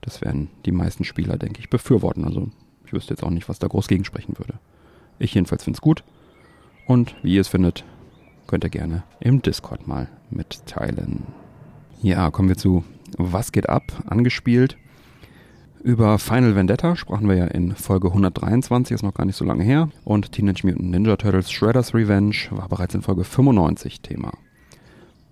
Das 0.00 0.22
werden 0.22 0.50
die 0.66 0.72
meisten 0.72 1.04
Spieler, 1.04 1.38
denke 1.38 1.60
ich, 1.60 1.70
befürworten. 1.70 2.24
Also 2.24 2.48
ich 2.84 2.92
wüsste 2.92 3.14
jetzt 3.14 3.22
auch 3.22 3.30
nicht, 3.30 3.48
was 3.48 3.60
da 3.60 3.68
groß 3.68 3.86
gegensprechen 3.86 4.36
würde. 4.36 4.54
Ich 5.20 5.34
jedenfalls 5.34 5.62
finde 5.62 5.76
es 5.76 5.82
gut. 5.82 6.02
Und 6.88 7.14
wie 7.22 7.36
ihr 7.36 7.42
es 7.42 7.48
findet, 7.48 7.84
könnt 8.48 8.64
ihr 8.64 8.70
gerne 8.70 9.04
im 9.20 9.40
Discord 9.40 9.86
mal 9.86 10.08
mitteilen. 10.30 11.28
Ja, 12.02 12.32
kommen 12.32 12.48
wir 12.48 12.56
zu 12.56 12.82
Was 13.18 13.52
geht 13.52 13.68
ab? 13.68 13.84
Angespielt. 14.08 14.76
Über 15.82 16.20
Final 16.20 16.54
Vendetta 16.54 16.94
sprachen 16.94 17.28
wir 17.28 17.34
ja 17.34 17.46
in 17.46 17.74
Folge 17.74 18.06
123, 18.06 18.94
ist 18.94 19.02
noch 19.02 19.14
gar 19.14 19.24
nicht 19.24 19.34
so 19.34 19.44
lange 19.44 19.64
her. 19.64 19.88
Und 20.04 20.30
Teenage 20.30 20.64
Mutant 20.64 20.92
Ninja 20.92 21.16
Turtles 21.16 21.50
Shredder's 21.50 21.92
Revenge 21.92 22.36
war 22.50 22.68
bereits 22.68 22.94
in 22.94 23.02
Folge 23.02 23.24
95 23.24 24.00
Thema. 24.00 24.32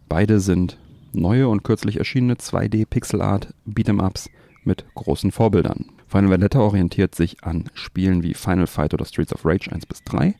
Beide 0.09 0.41
sind 0.41 0.77
neue 1.13 1.49
und 1.49 1.63
kürzlich 1.63 1.99
erschienene 1.99 2.35
2D 2.35 2.85
Pixel 2.85 3.23
Art 3.23 3.55
Beat'em 3.65 4.05
Ups 4.05 4.29
mit 4.65 4.85
großen 4.97 5.31
Vorbildern. 5.31 5.87
Final 6.09 6.31
Vendetta 6.31 6.59
orientiert 6.59 7.15
sich 7.15 7.45
an 7.45 7.71
Spielen 7.75 8.25
wie 8.25 8.35
Final 8.35 8.67
Fight 8.67 8.93
oder 8.93 9.05
Streets 9.05 9.33
of 9.33 9.47
Rage 9.47 9.71
1 9.71 9.87
bis 9.87 10.03
3 10.03 10.35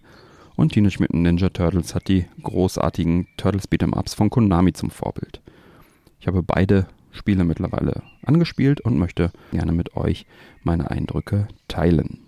und 0.57 0.73
Teenage 0.73 0.99
Mutant 0.99 1.23
Ninja 1.23 1.51
Turtles 1.51 1.95
hat 1.95 2.09
die 2.09 2.25
großartigen 2.43 3.29
Turtles 3.37 3.71
Beat'em 3.71 3.97
Ups 3.97 4.15
von 4.15 4.29
Konami 4.29 4.73
zum 4.73 4.91
Vorbild. 4.91 5.41
Ich 6.19 6.27
habe 6.27 6.43
beide 6.43 6.89
Spiele 7.13 7.45
mittlerweile 7.45 8.03
angespielt 8.25 8.81
und 8.81 8.99
möchte 8.99 9.31
gerne 9.53 9.73
mit 9.73 9.97
euch 9.97 10.27
meine 10.63 10.91
Eindrücke 10.91 11.49
teilen. 11.69 12.19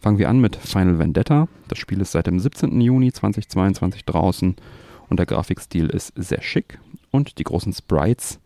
Fangen 0.00 0.18
wir 0.18 0.28
an 0.28 0.40
mit 0.40 0.56
Final 0.56 0.98
Vendetta. 0.98 1.48
Das 1.68 1.78
Spiel 1.78 2.00
ist 2.00 2.12
seit 2.12 2.26
dem 2.26 2.40
17. 2.40 2.80
Juni 2.80 3.12
2022 3.12 4.04
draußen 4.04 4.56
und 5.08 5.16
der 5.16 5.26
Grafikstil 5.26 5.88
ist 5.88 6.12
sehr 6.16 6.42
schick 6.42 6.78
und 7.10 7.38
die 7.38 7.44
großen 7.44 7.72
Sprites 7.72 8.40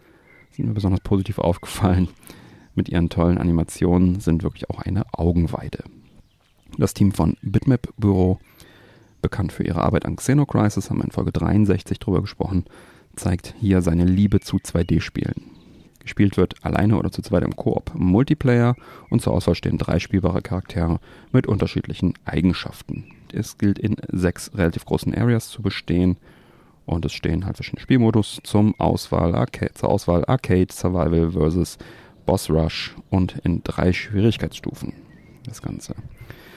sind 0.51 0.67
mir 0.67 0.75
besonders 0.75 1.01
positiv 1.01 1.39
aufgefallen 1.39 2.09
mit 2.77 2.91
ihren 2.91 3.09
tollen 3.09 3.39
Animationen 3.39 4.21
sind 4.21 4.43
wirklich 4.43 4.69
auch 4.69 4.81
eine 4.81 5.07
Augenweide. 5.13 5.83
Das 6.77 6.93
Team 6.93 7.13
von 7.13 7.39
Bitmap 7.41 7.89
Büro, 7.97 8.39
bekannt 9.23 9.51
für 9.51 9.65
ihre 9.65 9.83
Arbeit 9.83 10.05
an 10.05 10.17
Xenocrisis, 10.17 10.91
haben 10.91 10.99
wir 10.99 11.05
in 11.05 11.11
Folge 11.11 11.33
63 11.33 11.99
drüber 11.99 12.21
gesprochen, 12.21 12.67
zeigt 13.17 13.55
hier 13.59 13.81
seine 13.81 14.05
Liebe 14.05 14.41
zu 14.41 14.59
2D-Spielen. 14.59 15.56
Gespielt 16.07 16.37
wird 16.37 16.64
alleine 16.64 16.99
oder 16.99 17.11
zu 17.11 17.21
zweit 17.21 17.42
im 17.42 17.57
Koop 17.57 17.90
Multiplayer 17.97 18.77
und 19.11 19.23
zur 19.23 19.33
Auswahl 19.33 19.57
stehen 19.57 19.77
drei 19.77 19.99
spielbare 19.99 20.40
Charaktere 20.40 21.01
mit 21.33 21.49
unterschiedlichen 21.49 22.14
Eigenschaften. 22.25 23.07
Es 23.33 23.59
gilt 23.59 23.81
in 23.81 23.97
sechs 24.12 24.53
relativ 24.55 24.85
großen 24.85 25.12
Areas 25.12 25.49
zu 25.49 25.62
bestehen 25.62 26.16
Und 26.85 27.05
es 27.05 27.12
stehen 27.12 27.45
halt 27.45 27.57
verschiedene 27.57 27.83
Spielmodus 27.83 28.38
zum 28.45 28.79
Auswahl 28.79 29.49
zur 29.75 29.88
Auswahl 29.88 30.25
Arcade, 30.27 30.69
Survival 30.71 31.33
versus 31.33 31.77
Boss 32.25 32.49
Rush 32.51 32.95
und 33.11 33.38
in 33.42 33.64
drei 33.64 33.92
Schwierigkeitsstufen. 33.92 34.92
Das 35.45 35.61
Ganze. 35.61 35.97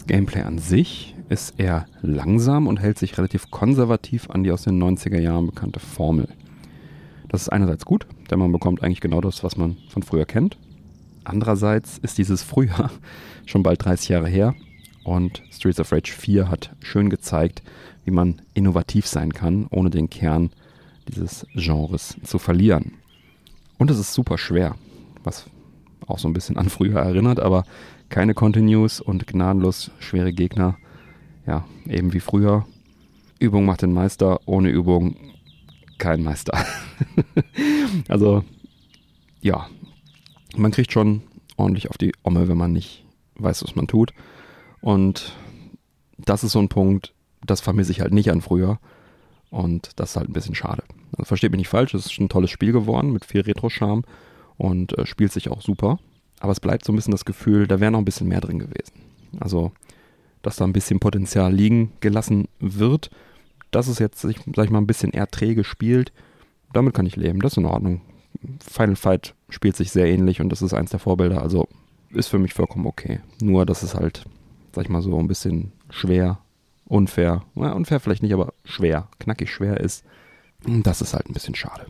Gameplay 0.06 0.44
an 0.44 0.60
sich 0.60 1.16
ist 1.28 1.60
eher 1.60 1.88
langsam 2.04 2.68
und 2.68 2.80
hält 2.80 3.00
sich 3.00 3.18
relativ 3.18 3.50
konservativ 3.50 4.30
an 4.30 4.44
die 4.44 4.52
aus 4.52 4.62
den 4.62 4.80
90er 4.80 5.20
Jahren 5.20 5.48
bekannte 5.48 5.80
Formel. 5.80 6.28
Das 7.30 7.44
ist 7.44 7.50
einerseits 7.50 7.86
gut, 7.86 8.06
denn 8.30 8.40
man 8.40 8.52
bekommt 8.52 8.84
eigentlich 8.84 9.02
genau 9.02 9.22
das, 9.22 9.44
was 9.44 9.56
man 9.56 9.78
von 9.90 10.04
früher 10.04 10.26
kennt. 10.26 10.58
Andererseits 11.24 12.00
ist 12.00 12.18
dieses 12.18 12.44
Frühjahr 12.44 12.92
schon 13.46 13.64
bald 13.64 13.86
30 13.86 14.10
Jahre 14.10 14.28
her 14.28 14.56
und 15.04 15.44
Streets 15.52 15.80
of 15.80 15.92
Rage 15.92 16.12
4 16.12 16.50
hat 16.50 16.76
schön 16.82 17.10
gezeigt, 17.10 17.62
wie 18.04 18.12
man 18.12 18.42
innovativ 18.54 19.08
sein 19.08 19.34
kann, 19.34 19.68
ohne 19.70 19.90
den 19.90 20.10
Kern 20.10 20.52
dieses 21.08 21.46
Genres 21.54 22.18
zu 22.24 22.40
verlieren. 22.40 22.94
Und 23.78 23.92
es 23.92 24.00
ist 24.00 24.14
super 24.14 24.38
schwer, 24.38 24.76
was 25.24 25.46
auch 26.08 26.20
so 26.20 26.28
ein 26.28 26.34
bisschen 26.34 26.58
an 26.58 26.70
früher 26.70 27.00
erinnert, 27.00 27.40
aber 27.40 27.64
keine 28.10 28.34
Continues 28.34 29.00
und 29.00 29.28
gnadenlos 29.28 29.92
schwere 30.00 30.34
Gegner. 30.34 30.78
Ja, 31.46 31.66
eben 31.88 32.14
wie 32.14 32.20
früher. 32.20 32.66
Übung 33.40 33.66
macht 33.66 33.84
den 33.84 33.94
Meister, 33.94 34.42
ohne 34.46 34.70
Übung 34.70 35.16
kein 36.00 36.24
Meister. 36.24 36.66
also, 38.08 38.44
ja, 39.42 39.68
man 40.56 40.72
kriegt 40.72 40.92
schon 40.92 41.22
ordentlich 41.58 41.90
auf 41.90 41.98
die 41.98 42.14
Omme, 42.24 42.48
wenn 42.48 42.58
man 42.58 42.72
nicht 42.72 43.06
weiß, 43.36 43.64
was 43.64 43.76
man 43.76 43.88
tut. 43.88 44.14
Und 44.82 45.36
das 46.18 46.44
ist 46.44 46.54
so 46.54 46.60
ein 46.60 46.70
Punkt, 46.70 47.14
das 47.46 47.62
vermisse 47.62 47.92
ich 47.92 48.02
halt 48.02 48.14
nicht 48.14 48.32
an 48.32 48.42
früher. 48.42 48.80
Und 49.50 49.92
das 49.96 50.12
ist 50.12 50.16
halt 50.16 50.30
ein 50.30 50.34
bisschen 50.34 50.56
schade. 50.56 50.84
Also 51.14 51.26
versteht 51.26 51.52
mich 51.52 51.60
nicht 51.60 51.70
falsch, 51.70 51.94
es 51.94 52.06
ist 52.06 52.20
ein 52.20 52.30
tolles 52.30 52.52
Spiel 52.52 52.72
geworden 52.72 53.12
mit 53.12 53.26
viel 53.26 53.42
Retro-Charme 53.42 54.04
und 54.58 54.98
äh, 54.98 55.06
spielt 55.06 55.32
sich 55.32 55.50
auch 55.50 55.62
super. 55.62 56.00
Aber 56.40 56.52
es 56.52 56.60
bleibt 56.60 56.86
so 56.86 56.94
ein 56.94 56.96
bisschen 56.96 57.12
das 57.12 57.26
Gefühl, 57.26 57.68
da 57.68 57.80
wäre 57.80 57.92
noch 57.92 58.00
ein 58.00 58.06
bisschen 58.06 58.28
mehr 58.28 58.42
drin 58.42 58.60
gewesen. 58.60 58.94
Also, 59.40 59.72
dass 60.42 60.56
da 60.56 60.66
ein 60.66 60.74
bisschen 60.74 61.00
Potenzial 61.00 61.54
liegen 61.54 61.92
gelassen 62.00 62.48
wird. 62.60 63.10
Das 63.72 63.88
ist 63.88 64.00
jetzt, 64.00 64.20
sag 64.22 64.32
ich 64.32 64.70
mal, 64.70 64.80
ein 64.80 64.88
bisschen 64.88 65.12
eher 65.12 65.28
träge 65.28 65.64
spielt. 65.64 66.12
Damit 66.74 66.94
kann 66.94 67.06
ich 67.06 67.16
leben, 67.16 67.40
das 67.40 67.54
ist 67.54 67.58
in 67.58 67.66
Ordnung. 67.66 68.02
Final 68.62 68.96
Fight 68.96 69.36
spielt 69.50 69.76
sich 69.76 69.92
sehr 69.92 70.08
ähnlich 70.08 70.42
und 70.42 70.50
das 70.50 70.62
ist 70.62 70.74
eins 70.74 70.92
der 70.92 71.00
Vorbilder, 71.00 71.42
also 71.42 71.68
ist 72.12 72.28
für 72.28 72.40
mich 72.40 72.54
vollkommen 72.54 72.86
okay. 72.86 73.22
Nur, 73.42 73.66
dass 73.66 73.84
es 73.84 73.96
halt, 73.96 74.26
sag 74.74 74.86
ich 74.86 74.90
mal 74.90 75.02
so, 75.02 75.18
ein 75.20 75.28
bisschen 75.28 75.72
schwer, 75.90 76.40
unfair, 76.86 77.44
na, 77.56 77.74
unfair 77.74 78.00
vielleicht 78.00 78.24
nicht, 78.24 78.34
aber 78.34 78.54
schwer, 78.64 79.08
knackig 79.20 79.52
schwer 79.52 79.80
ist. 79.80 80.04
Das 80.66 81.02
ist 81.02 81.14
halt 81.14 81.30
ein 81.30 81.34
bisschen 81.34 81.56
schade. 81.56 81.86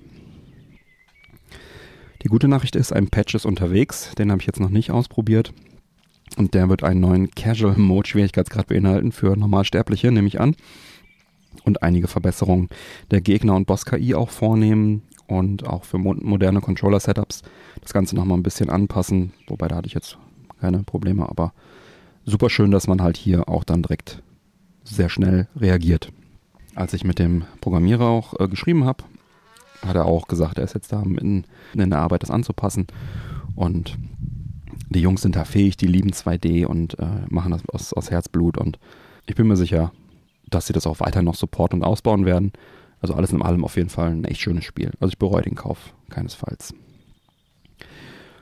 Die 2.21 2.27
gute 2.27 2.47
Nachricht 2.47 2.75
ist, 2.75 2.91
ein 2.91 3.07
Patch 3.07 3.33
ist 3.33 3.45
unterwegs. 3.45 4.13
Den 4.15 4.31
habe 4.31 4.41
ich 4.41 4.47
jetzt 4.47 4.59
noch 4.59 4.69
nicht 4.69 4.91
ausprobiert. 4.91 5.53
Und 6.37 6.53
der 6.53 6.69
wird 6.69 6.83
einen 6.83 6.99
neuen 6.99 7.31
Casual 7.31 7.77
Mode 7.77 8.07
Schwierigkeitsgrad 8.07 8.67
beinhalten 8.67 9.11
für 9.11 9.35
Normalsterbliche, 9.35 10.11
nehme 10.11 10.27
ich 10.27 10.39
an. 10.39 10.55
Und 11.69 11.83
einige 11.83 12.07
Verbesserungen 12.07 12.67
der 13.11 13.21
Gegner- 13.21 13.55
und 13.55 13.67
Boss-KI 13.67 14.15
auch 14.15 14.31
vornehmen 14.31 15.03
und 15.27 15.67
auch 15.67 15.83
für 15.83 15.99
mo 15.99 16.15
moderne 16.15 16.61
Controller-Setups 16.61 17.43
das 17.79 17.93
Ganze 17.93 18.15
nochmal 18.15 18.39
ein 18.39 18.43
bisschen 18.43 18.71
anpassen. 18.71 19.33
Wobei 19.47 19.67
da 19.67 19.75
hatte 19.75 19.85
ich 19.85 19.93
jetzt 19.93 20.17
keine 20.59 20.81
Probleme, 20.81 21.29
aber 21.29 21.53
super 22.25 22.49
schön, 22.49 22.71
dass 22.71 22.87
man 22.87 23.03
halt 23.03 23.17
hier 23.17 23.47
auch 23.47 23.63
dann 23.63 23.83
direkt 23.83 24.23
sehr 24.83 25.09
schnell 25.09 25.47
reagiert. 25.55 26.11
Als 26.73 26.93
ich 26.93 27.03
mit 27.03 27.19
dem 27.19 27.43
Programmierer 27.61 28.07
auch 28.07 28.39
äh, 28.39 28.47
geschrieben 28.47 28.85
habe, 28.85 29.03
hat 29.85 29.95
er 29.95 30.05
auch 30.05 30.27
gesagt, 30.27 30.57
er 30.57 30.63
ist 30.63 30.73
jetzt 30.73 30.91
da 30.91 31.03
mitten 31.05 31.45
in 31.75 31.91
der 31.91 31.99
Arbeit, 31.99 32.23
das 32.23 32.31
anzupassen. 32.31 32.87
Und 33.55 33.95
die 34.89 35.01
Jungs 35.01 35.21
sind 35.21 35.35
da 35.35 35.45
fähig, 35.45 35.77
die 35.77 35.85
lieben 35.85 36.09
2D 36.09 36.65
und 36.65 36.97
äh, 36.97 37.05
machen 37.29 37.51
das 37.51 37.61
aus, 37.69 37.93
aus 37.93 38.09
Herzblut. 38.09 38.57
Und 38.57 38.79
ich 39.27 39.35
bin 39.35 39.47
mir 39.47 39.55
sicher, 39.55 39.91
dass 40.49 40.67
sie 40.67 40.73
das 40.73 40.87
auch 40.87 40.99
weiter 40.99 41.21
noch 41.21 41.35
supporten 41.35 41.79
und 41.79 41.85
ausbauen 41.85 42.25
werden. 42.25 42.51
Also 43.01 43.13
alles 43.13 43.31
in 43.31 43.41
allem 43.41 43.63
auf 43.63 43.77
jeden 43.77 43.89
Fall 43.89 44.11
ein 44.11 44.25
echt 44.25 44.41
schönes 44.41 44.65
Spiel. 44.65 44.91
Also 44.99 45.11
ich 45.11 45.17
bereue 45.17 45.41
den 45.41 45.55
Kauf 45.55 45.93
keinesfalls. 46.09 46.73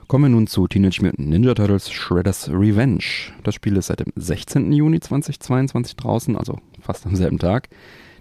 Kommen 0.08 0.24
wir 0.24 0.30
nun 0.30 0.46
zu 0.46 0.66
Teenage 0.66 1.02
Mutant 1.02 1.28
Ninja 1.28 1.52
Turtles 1.52 1.90
Shredder's 1.90 2.48
Revenge. 2.48 3.04
Das 3.44 3.54
Spiel 3.54 3.76
ist 3.76 3.88
seit 3.88 4.00
dem 4.00 4.12
16. 4.16 4.72
Juni 4.72 5.00
2022 5.00 5.96
draußen, 5.96 6.34
also 6.34 6.58
fast 6.80 7.04
am 7.04 7.14
selben 7.14 7.38
Tag. 7.38 7.68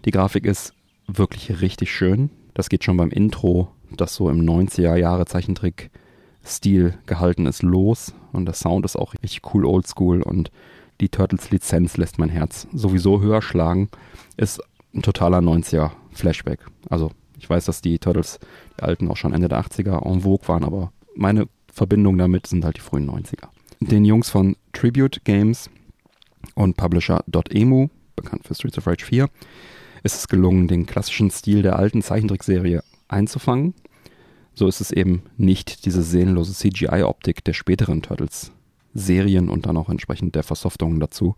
Die 0.04 0.12
Grafik 0.12 0.45
ist 0.45 0.73
wirklich 1.08 1.62
richtig 1.62 1.93
schön. 1.93 2.30
Das 2.54 2.67
geht 2.67 2.84
schon 2.84 2.97
beim 2.97 3.10
Intro, 3.10 3.69
das 3.95 4.15
so 4.15 4.30
im 4.30 4.41
90er 4.41 4.97
Jahre 4.97 5.26
Zeichentrick-Stil 5.26 6.97
gehalten 7.06 7.45
ist, 7.45 7.63
los. 7.63 8.13
Und 8.34 8.45
der 8.45 8.54
Sound 8.54 8.84
ist 8.84 8.97
auch 8.97 9.13
richtig 9.13 9.54
cool 9.54 9.65
oldschool 9.65 10.21
und 10.21 10.52
die 11.01 11.10
Turtles-Lizenz 11.10 11.97
lässt 11.97 12.19
mein 12.19 12.29
Herz 12.29 12.67
sowieso 12.73 13.21
höher 13.21 13.41
schlagen. 13.41 13.89
Ist 14.36 14.62
ein 14.93 15.01
totaler 15.01 15.39
90er 15.39 15.91
Flashback. 16.12 16.60
Also 16.89 17.12
ich 17.38 17.49
weiß, 17.49 17.65
dass 17.65 17.81
die 17.81 17.99
Turtles, 17.99 18.39
die 18.77 18.83
alten, 18.83 19.10
auch 19.10 19.17
schon 19.17 19.33
Ende 19.33 19.47
der 19.47 19.62
80er 19.62 20.03
en 20.05 20.21
vogue 20.21 20.47
waren, 20.47 20.63
aber 20.63 20.91
meine 21.15 21.47
Verbindung 21.71 22.17
damit 22.17 22.47
sind 22.47 22.65
halt 22.65 22.77
die 22.77 22.81
frühen 22.81 23.10
90er. 23.10 23.49
Den 23.79 24.05
Jungs 24.05 24.29
von 24.29 24.55
Tribute 24.73 25.23
Games 25.23 25.69
und 26.55 26.77
Publisher.emu, 26.77 27.89
bekannt 28.15 28.47
für 28.47 28.55
Streets 28.55 28.79
of 28.79 28.88
Rage 28.88 29.05
4, 29.05 29.29
ist 30.03 30.15
es 30.15 30.27
gelungen, 30.27 30.67
den 30.67 30.86
klassischen 30.88 31.29
Stil 31.29 31.62
der 31.62 31.77
alten 31.77 32.01
Zeichentrickserie 32.01 32.83
einzufangen. 33.07 33.75
So 34.55 34.67
ist 34.67 34.81
es 34.81 34.91
eben 34.91 35.21
nicht 35.38 35.86
diese 35.86 36.01
seelenlose 36.01 36.53
CGI-Optik 36.53 37.43
der 37.43 37.53
späteren 37.53 38.01
Turtles-Serien 38.93 39.50
und 39.50 39.65
dann 39.65 39.78
auch 39.78 39.89
entsprechend 39.89 40.36
der 40.36 40.43
Versoftungen 40.43 41.00
dazu. 41.00 41.36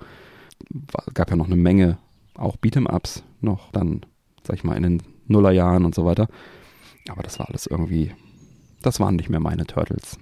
Gab 1.13 1.29
ja 1.29 1.35
noch 1.35 1.47
eine 1.47 1.55
Menge 1.55 1.97
auch 2.35 2.57
Beat'em-Ups 2.57 3.23
noch 3.41 3.71
dann, 3.71 4.01
sag 4.43 4.57
ich 4.57 4.63
mal, 4.63 4.75
in 4.75 4.83
den 4.83 5.03
Nullerjahren 5.27 5.85
und 5.85 5.95
so 5.95 6.05
weiter. 6.05 6.27
Aber 7.09 7.23
das 7.23 7.39
war 7.39 7.49
alles 7.49 7.67
irgendwie, 7.67 8.11
das 8.81 8.99
waren 8.99 9.15
nicht 9.15 9.29
mehr 9.29 9.39
meine 9.39 9.65
Turtles. 9.65 10.17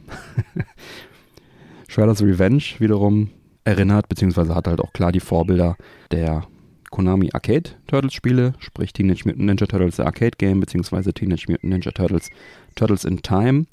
Shredder's 1.87 2.21
Revenge 2.21 2.63
wiederum 2.79 3.29
erinnert, 3.63 4.09
beziehungsweise 4.09 4.55
hat 4.55 4.67
halt 4.67 4.81
auch 4.81 4.93
klar 4.93 5.11
die 5.11 5.19
Vorbilder 5.19 5.75
der 6.11 6.47
Konami 6.89 7.29
Arcade 7.33 7.71
Turtles 7.87 8.13
Spiele, 8.13 8.53
sprich 8.59 8.93
Teenage 8.93 9.23
Mutant 9.25 9.45
Ninja 9.45 9.65
Turtles 9.65 9.99
Arcade 9.99 10.37
Game 10.37 10.59
beziehungsweise 10.59 11.13
Teenage 11.13 11.45
Mutant 11.49 11.71
Ninja 11.71 11.91
Turtles 11.91 12.29
Turtles 12.75 13.03
in 13.03 13.21
Time. 13.21 13.65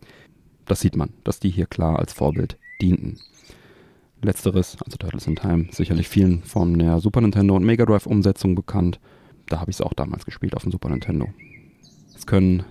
Das 0.64 0.81
sieht 0.81 0.97
man, 0.97 1.11
dass 1.23 1.40
die 1.40 1.51
hier 1.51 1.67
klar 1.67 1.99
als 1.99 2.12
Vorbild 2.12 2.59
dienten. 2.81 3.19
Letzteres, 4.25 4.77
also 4.85 4.97
Turtles 4.97 5.27
in 5.27 5.37
Time, 5.37 5.67
sicherlich 5.71 6.09
vielen 6.09 6.43
von 6.43 6.79
der 6.79 7.01
Super 7.01 7.21
Nintendo 7.21 7.57
und 7.57 7.65
Mega 7.65 7.85
Drive 7.85 8.07
Umsetzung 8.07 8.55
bekannt. 8.55 8.99
Da 9.47 9.61
habe 9.61 9.71
ich 9.71 9.77
es 9.77 9.81
auch 9.81 9.95
damals 9.95 10.25
gespielt 10.25 10.55
auf 10.55 10.63
dem 10.63 10.73
Super 10.73 10.89
Nintendo. 10.89 11.29
Es 12.15 12.27
können 12.27 12.65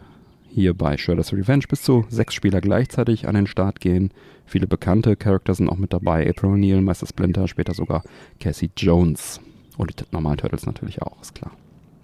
hier 0.49 0.73
bei 0.73 0.97
Shredder's 0.97 1.33
Revenge 1.33 1.65
bis 1.67 1.81
zu 1.81 2.05
sechs 2.09 2.35
Spieler 2.35 2.61
gleichzeitig 2.61 3.27
an 3.27 3.35
den 3.35 3.47
Start 3.47 3.79
gehen. 3.79 4.11
Viele 4.45 4.67
bekannte 4.67 5.15
Charakter 5.15 5.55
sind 5.55 5.69
auch 5.69 5.77
mit 5.77 5.93
dabei. 5.93 6.29
April 6.29 6.51
O'Neil, 6.51 6.81
Meister 6.81 7.07
Splinter, 7.07 7.47
später 7.47 7.73
sogar 7.73 8.03
Cassie 8.39 8.69
Jones. 8.77 9.39
Und 9.77 9.99
die 9.99 10.03
normalen 10.11 10.37
Turtles 10.37 10.65
natürlich 10.65 11.01
auch, 11.01 11.19
ist 11.21 11.33
klar. 11.33 11.51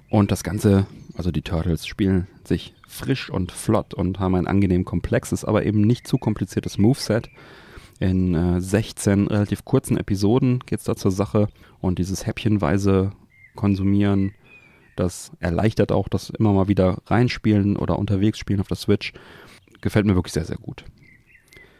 Und 0.09 0.31
das 0.31 0.43
Ganze, 0.43 0.87
also 1.15 1.29
die 1.31 1.43
Turtles 1.43 1.85
spielen 1.85 2.27
sich 2.43 2.73
frisch 2.87 3.29
und 3.29 3.51
flott 3.51 3.93
und 3.93 4.19
haben 4.19 4.33
ein 4.33 4.47
angenehm 4.47 4.83
komplexes, 4.83 5.45
aber 5.45 5.65
eben 5.65 5.81
nicht 5.81 6.07
zu 6.07 6.17
kompliziertes 6.17 6.79
Moveset. 6.79 7.29
In 7.99 8.33
äh, 8.33 8.61
16 8.61 9.27
relativ 9.27 9.65
kurzen 9.65 9.97
Episoden 9.97 10.59
geht 10.65 10.79
es 10.79 10.85
da 10.85 10.95
zur 10.95 11.11
Sache 11.11 11.49
und 11.81 11.99
dieses 11.99 12.25
häppchenweise 12.25 13.11
Konsumieren, 13.55 14.33
das 14.95 15.31
erleichtert 15.39 15.91
auch 15.91 16.07
das 16.07 16.29
immer 16.29 16.53
mal 16.53 16.67
wieder 16.67 16.99
reinspielen 17.07 17.75
oder 17.75 17.99
unterwegs 17.99 18.39
spielen 18.39 18.61
auf 18.61 18.67
der 18.67 18.77
Switch. 18.77 19.13
Gefällt 19.81 20.05
mir 20.05 20.15
wirklich 20.15 20.33
sehr, 20.33 20.45
sehr 20.45 20.57
gut. 20.57 20.85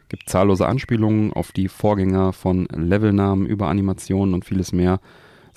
Gibt 0.10 0.28
zahllose 0.28 0.68
Anspielungen 0.68 1.32
auf 1.32 1.52
die 1.52 1.68
Vorgänger 1.68 2.34
von 2.34 2.66
Levelnamen 2.66 3.46
über 3.46 3.68
Animationen 3.68 4.34
und 4.34 4.46
vieles 4.46 4.74
mehr 4.74 5.00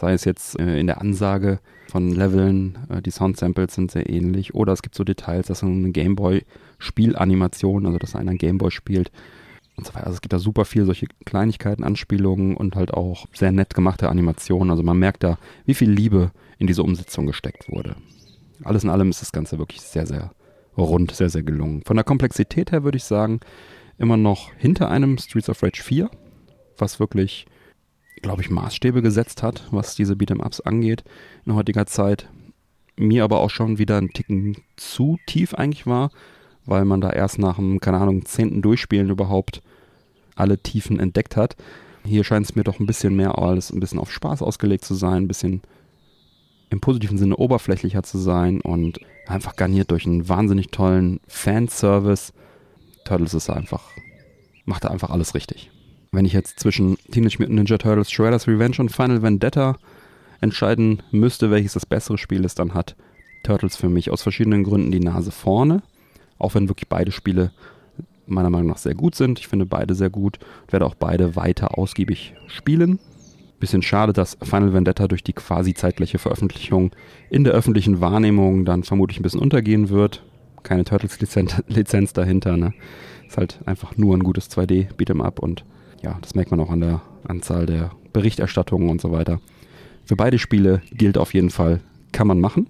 sei 0.02 0.12
es 0.14 0.24
jetzt 0.24 0.58
äh, 0.58 0.78
in 0.80 0.88
der 0.88 1.00
Ansage 1.00 1.60
von 1.88 2.10
Leveln, 2.10 2.76
äh, 2.88 3.00
die 3.00 3.12
Sound-Samples 3.12 3.74
sind 3.74 3.92
sehr 3.92 4.10
ähnlich, 4.10 4.54
oder 4.54 4.72
es 4.72 4.82
gibt 4.82 4.96
so 4.96 5.04
Details, 5.04 5.46
dass 5.46 5.62
eine 5.62 5.92
Gameboy-Spielanimation, 5.92 7.86
also 7.86 7.98
dass 7.98 8.16
einer 8.16 8.34
Gameboy 8.34 8.72
spielt 8.72 9.12
und 9.76 9.86
so 9.86 9.94
weiter. 9.94 10.06
Also 10.06 10.16
es 10.16 10.20
gibt 10.20 10.32
da 10.32 10.38
super 10.38 10.64
viel 10.64 10.84
solche 10.84 11.06
Kleinigkeiten, 11.24 11.84
Anspielungen 11.84 12.56
und 12.56 12.76
halt 12.76 12.92
auch 12.92 13.26
sehr 13.32 13.52
nett 13.52 13.74
gemachte 13.74 14.08
Animationen. 14.08 14.70
Also 14.70 14.82
man 14.82 14.98
merkt 14.98 15.22
da, 15.22 15.38
wie 15.64 15.74
viel 15.74 15.90
Liebe 15.90 16.30
in 16.58 16.66
diese 16.66 16.82
Umsetzung 16.82 17.26
gesteckt 17.26 17.70
wurde. 17.70 17.96
Alles 18.64 18.84
in 18.84 18.90
allem 18.90 19.10
ist 19.10 19.22
das 19.22 19.32
Ganze 19.32 19.58
wirklich 19.58 19.80
sehr, 19.80 20.06
sehr 20.06 20.32
rund, 20.76 21.12
sehr, 21.12 21.28
sehr 21.28 21.42
gelungen. 21.42 21.82
Von 21.84 21.96
der 21.96 22.04
Komplexität 22.04 22.72
her 22.72 22.84
würde 22.84 22.96
ich 22.96 23.04
sagen, 23.04 23.40
immer 23.98 24.16
noch 24.16 24.52
hinter 24.56 24.90
einem 24.90 25.18
Streets 25.18 25.48
of 25.48 25.62
Rage 25.62 25.82
4, 25.82 26.10
was 26.76 27.00
wirklich 27.00 27.46
glaube 28.22 28.40
ich, 28.40 28.50
Maßstäbe 28.50 29.02
gesetzt 29.02 29.42
hat, 29.42 29.66
was 29.70 29.96
diese 29.96 30.14
Beat'em-Ups 30.14 30.60
angeht 30.60 31.04
in 31.44 31.54
heutiger 31.54 31.86
Zeit. 31.86 32.28
mir 32.96 33.24
aber 33.24 33.40
auch 33.40 33.50
schon 33.50 33.78
wieder 33.78 33.96
ein 33.96 34.10
Ticken 34.10 34.58
zu 34.76 35.18
tief 35.26 35.54
eigentlich 35.54 35.86
war, 35.86 36.10
weil 36.66 36.84
man 36.84 37.00
da 37.00 37.10
erst 37.10 37.38
nach 37.38 37.58
einem, 37.58 37.80
keine 37.80 37.98
Ahnung, 37.98 38.24
zehnten 38.24 38.62
Durchspielen 38.62 39.10
überhaupt 39.10 39.62
alle 40.34 40.58
Tiefen 40.58 40.98
entdeckt 40.98 41.36
hat. 41.36 41.56
Hier 42.04 42.24
scheint 42.24 42.46
es 42.46 42.54
mir 42.56 42.64
doch 42.64 42.80
ein 42.80 42.86
bisschen 42.86 43.14
mehr 43.14 43.38
alles 43.38 43.70
ein 43.70 43.80
bisschen 43.80 43.98
auf 43.98 44.10
Spaß 44.10 44.42
ausgelegt 44.42 44.84
zu 44.84 44.94
sein, 44.94 45.24
ein 45.24 45.28
bisschen 45.28 45.62
im 46.70 46.80
positiven 46.80 47.18
Sinne 47.18 47.36
oberflächlicher 47.36 48.02
zu 48.02 48.18
sein 48.18 48.60
und 48.60 48.98
einfach 49.26 49.56
garniert 49.56 49.90
durch 49.90 50.06
einen 50.06 50.28
wahnsinnig 50.28 50.68
tollen 50.68 51.20
Fanservice. 51.28 52.32
Turtles 53.04 53.34
ist 53.34 53.50
einfach, 53.50 53.90
macht 54.64 54.84
da 54.84 54.88
einfach 54.88 55.10
alles 55.10 55.34
richtig. 55.34 55.70
Wenn 56.12 56.24
ich 56.24 56.32
jetzt 56.32 56.60
zwischen 56.60 56.96
Teenage 57.10 57.36
Mutant 57.38 57.56
Ninja 57.56 57.78
Turtles, 57.78 58.10
Shredder's 58.10 58.48
Revenge 58.48 58.76
und 58.78 58.90
Final 58.90 59.22
Vendetta 59.22 59.76
entscheiden 60.40 61.02
müsste, 61.10 61.50
welches 61.50 61.74
das 61.74 61.86
bessere 61.86 62.18
Spiel 62.18 62.44
ist, 62.44 62.58
dann 62.58 62.74
hat 62.74 62.96
Turtles 63.44 63.76
für 63.76 63.88
mich 63.88 64.10
aus 64.10 64.22
verschiedenen 64.22 64.64
Gründen 64.64 64.90
die 64.90 65.00
Nase 65.00 65.30
vorne. 65.30 65.82
Auch 66.42 66.54
wenn 66.54 66.68
wirklich 66.68 66.88
beide 66.88 67.12
Spiele 67.12 67.52
meiner 68.26 68.50
Meinung 68.50 68.68
nach 68.68 68.78
sehr 68.78 68.94
gut 68.94 69.14
sind. 69.14 69.38
Ich 69.38 69.48
finde 69.48 69.66
beide 69.66 69.94
sehr 69.94 70.10
gut 70.10 70.38
und 70.62 70.72
werde 70.72 70.86
auch 70.86 70.94
beide 70.94 71.36
weiter 71.36 71.78
ausgiebig 71.78 72.34
spielen. 72.46 72.98
Bisschen 73.60 73.82
schade, 73.82 74.12
dass 74.12 74.36
Final 74.42 74.72
Vendetta 74.72 75.06
durch 75.06 75.22
die 75.22 75.34
quasi 75.34 75.72
zeitgleiche 75.72 76.18
Veröffentlichung 76.18 76.90
in 77.30 77.44
der 77.44 77.52
öffentlichen 77.52 78.00
Wahrnehmung 78.00 78.64
dann 78.64 78.82
vermutlich 78.82 79.20
ein 79.20 79.22
bisschen 79.22 79.40
untergehen 79.40 79.88
wird. 79.88 80.24
Keine 80.64 80.84
Turtles-Lizenz 80.84 82.12
dahinter. 82.12 82.56
Ne? 82.56 82.72
Ist 83.28 83.38
halt 83.38 83.60
einfach 83.64 83.96
nur 83.96 84.16
ein 84.16 84.24
gutes 84.24 84.50
2D-Beat'em 84.50 85.22
Up 85.22 85.38
und 85.38 85.64
ja, 86.02 86.18
das 86.20 86.34
merkt 86.34 86.50
man 86.50 86.58
auch 86.58 86.70
an 86.70 86.80
der 86.80 87.02
Anzahl 87.22 87.66
der 87.66 87.92
Berichterstattungen 88.12 88.88
und 88.88 89.00
so 89.00 89.12
weiter. 89.12 89.40
Für 90.04 90.16
beide 90.16 90.40
Spiele 90.40 90.82
gilt 90.90 91.16
auf 91.16 91.32
jeden 91.32 91.50
Fall, 91.50 91.80
kann 92.10 92.26
man 92.26 92.40
machen. 92.40 92.66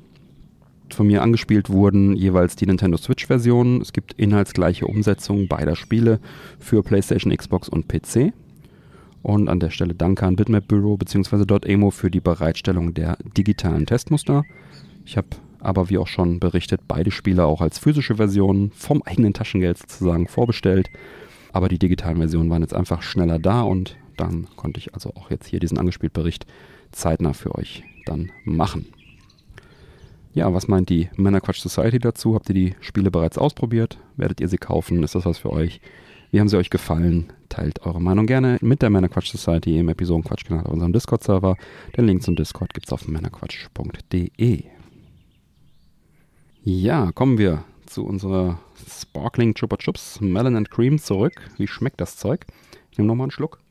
Von 0.92 1.06
mir 1.06 1.22
angespielt 1.22 1.70
wurden 1.70 2.14
jeweils 2.14 2.54
die 2.54 2.66
Nintendo 2.66 2.98
Switch-Versionen. 2.98 3.80
Es 3.80 3.94
gibt 3.94 4.12
inhaltsgleiche 4.12 4.86
Umsetzungen 4.86 5.48
beider 5.48 5.74
Spiele 5.74 6.20
für 6.58 6.82
PlayStation, 6.82 7.34
Xbox 7.34 7.70
und 7.70 7.88
PC. 7.88 8.34
Und 9.22 9.48
an 9.48 9.58
der 9.58 9.70
Stelle 9.70 9.94
danke 9.94 10.26
an 10.26 10.36
Bitmap 10.36 10.68
Bureau 10.68 10.98
bzw. 10.98 11.44
.emo 11.66 11.90
für 11.90 12.10
die 12.10 12.20
Bereitstellung 12.20 12.92
der 12.92 13.16
digitalen 13.36 13.86
Testmuster. 13.86 14.44
Ich 15.06 15.16
habe 15.16 15.28
aber 15.60 15.88
wie 15.88 15.96
auch 15.96 16.08
schon 16.08 16.40
berichtet, 16.40 16.82
beide 16.86 17.10
Spiele 17.10 17.46
auch 17.46 17.62
als 17.62 17.78
physische 17.78 18.16
Versionen 18.16 18.70
vom 18.72 19.02
eigenen 19.02 19.32
Taschengeld 19.32 19.78
sozusagen 19.78 20.28
vorbestellt. 20.28 20.90
Aber 21.54 21.68
die 21.68 21.78
digitalen 21.78 22.18
Versionen 22.18 22.50
waren 22.50 22.62
jetzt 22.62 22.74
einfach 22.74 23.00
schneller 23.00 23.38
da 23.38 23.62
und 23.62 23.96
dann 24.18 24.46
konnte 24.56 24.78
ich 24.78 24.92
also 24.92 25.14
auch 25.14 25.30
jetzt 25.30 25.46
hier 25.46 25.58
diesen 25.58 25.78
angespielt 25.78 26.12
Bericht 26.12 26.44
zeitnah 26.90 27.32
für 27.32 27.54
euch 27.54 27.82
dann 28.04 28.30
machen. 28.44 28.92
Ja, 30.34 30.52
was 30.54 30.66
meint 30.66 30.88
die 30.88 31.10
Männerquatsch 31.16 31.60
Society 31.60 31.98
dazu? 31.98 32.34
Habt 32.34 32.48
ihr 32.48 32.54
die 32.54 32.74
Spiele 32.80 33.10
bereits 33.10 33.36
ausprobiert? 33.36 33.98
Werdet 34.16 34.40
ihr 34.40 34.48
sie 34.48 34.56
kaufen? 34.56 35.02
Ist 35.02 35.14
das 35.14 35.26
was 35.26 35.38
für 35.38 35.50
euch? 35.50 35.80
Wie 36.30 36.40
haben 36.40 36.48
sie 36.48 36.56
euch 36.56 36.70
gefallen? 36.70 37.30
Teilt 37.50 37.82
eure 37.84 38.00
Meinung 38.00 38.26
gerne 38.26 38.56
mit 38.62 38.80
der 38.80 38.88
Männerquatsch 38.88 39.30
Society 39.30 39.78
im 39.78 39.90
Episodenquatsch-Kanal 39.90 40.64
auf 40.64 40.72
unserem 40.72 40.94
Discord-Server. 40.94 41.56
Den 41.94 42.06
Link 42.06 42.22
zum 42.22 42.34
Discord 42.34 42.72
gibt 42.72 42.86
es 42.86 42.92
auf 42.94 43.06
männerquatsch.de. 43.06 44.64
Ja, 46.64 47.12
kommen 47.12 47.36
wir 47.36 47.64
zu 47.84 48.06
unserer 48.06 48.58
Sparkling 48.88 49.52
Chupa 49.52 49.76
Chups 49.76 50.22
Melon 50.22 50.56
and 50.56 50.70
Cream 50.70 50.98
zurück. 50.98 51.34
Wie 51.58 51.66
schmeckt 51.66 52.00
das 52.00 52.16
Zeug? 52.16 52.46
Ich 52.90 52.96
nehme 52.96 53.08
nochmal 53.08 53.26
einen 53.26 53.32
Schluck. 53.32 53.61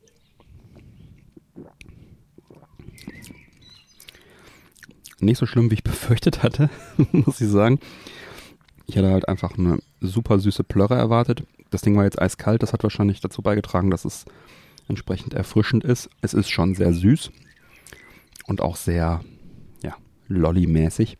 Nicht 5.21 5.37
so 5.37 5.45
schlimm, 5.45 5.69
wie 5.69 5.75
ich 5.75 5.83
befürchtet 5.85 6.43
hatte, 6.43 6.69
muss 7.11 7.41
ich 7.41 7.47
sagen. 7.47 7.79
Ich 8.87 8.97
hatte 8.97 9.11
halt 9.11 9.29
einfach 9.29 9.57
eine 9.57 9.79
super 10.01 10.39
süße 10.39 10.63
Plörre 10.63 10.95
erwartet. 10.95 11.43
Das 11.69 11.81
Ding 11.81 11.95
war 11.95 12.03
jetzt 12.03 12.21
eiskalt, 12.21 12.61
das 12.61 12.73
hat 12.73 12.83
wahrscheinlich 12.83 13.21
dazu 13.21 13.41
beigetragen, 13.41 13.89
dass 13.89 14.03
es 14.03 14.25
entsprechend 14.89 15.33
erfrischend 15.33 15.85
ist. 15.85 16.09
Es 16.21 16.33
ist 16.33 16.49
schon 16.49 16.75
sehr 16.75 16.91
süß 16.93 17.31
und 18.47 18.61
auch 18.61 18.75
sehr, 18.75 19.21
ja, 19.81 19.95
lolly-mäßig. 20.27 21.17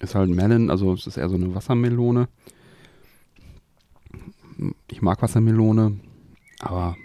Ist 0.00 0.14
halt 0.14 0.30
Melon, 0.30 0.70
also 0.70 0.92
es 0.94 1.06
ist 1.06 1.16
eher 1.16 1.28
so 1.28 1.36
eine 1.36 1.54
Wassermelone. 1.54 2.28
Ich 4.90 5.02
mag 5.02 5.22
Wassermelone, 5.22 6.00
aber 6.58 6.96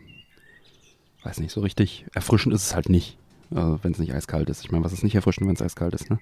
weiß 1.23 1.39
nicht, 1.39 1.51
so 1.51 1.61
richtig 1.61 2.05
erfrischend 2.13 2.55
ist 2.55 2.63
es 2.63 2.75
halt 2.75 2.89
nicht, 2.89 3.17
also 3.55 3.79
wenn 3.83 3.91
es 3.91 3.99
nicht 3.99 4.13
eiskalt 4.13 4.49
ist. 4.49 4.63
Ich 4.63 4.71
meine, 4.71 4.83
was 4.83 4.93
ist 4.93 5.03
nicht 5.03 5.15
erfrischend, 5.15 5.47
wenn 5.47 5.55
es 5.55 5.61
eiskalt 5.61 5.93
ist, 5.93 6.09
ne? 6.09 6.19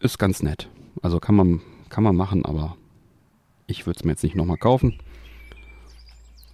Ist 0.00 0.18
ganz 0.18 0.42
nett. 0.42 0.68
Also 1.02 1.20
kann 1.20 1.34
man, 1.34 1.60
kann 1.88 2.04
man 2.04 2.16
machen, 2.16 2.44
aber 2.44 2.76
ich 3.66 3.86
würde 3.86 3.98
es 3.98 4.04
mir 4.04 4.12
jetzt 4.12 4.22
nicht 4.22 4.36
nochmal 4.36 4.58
kaufen. 4.58 4.98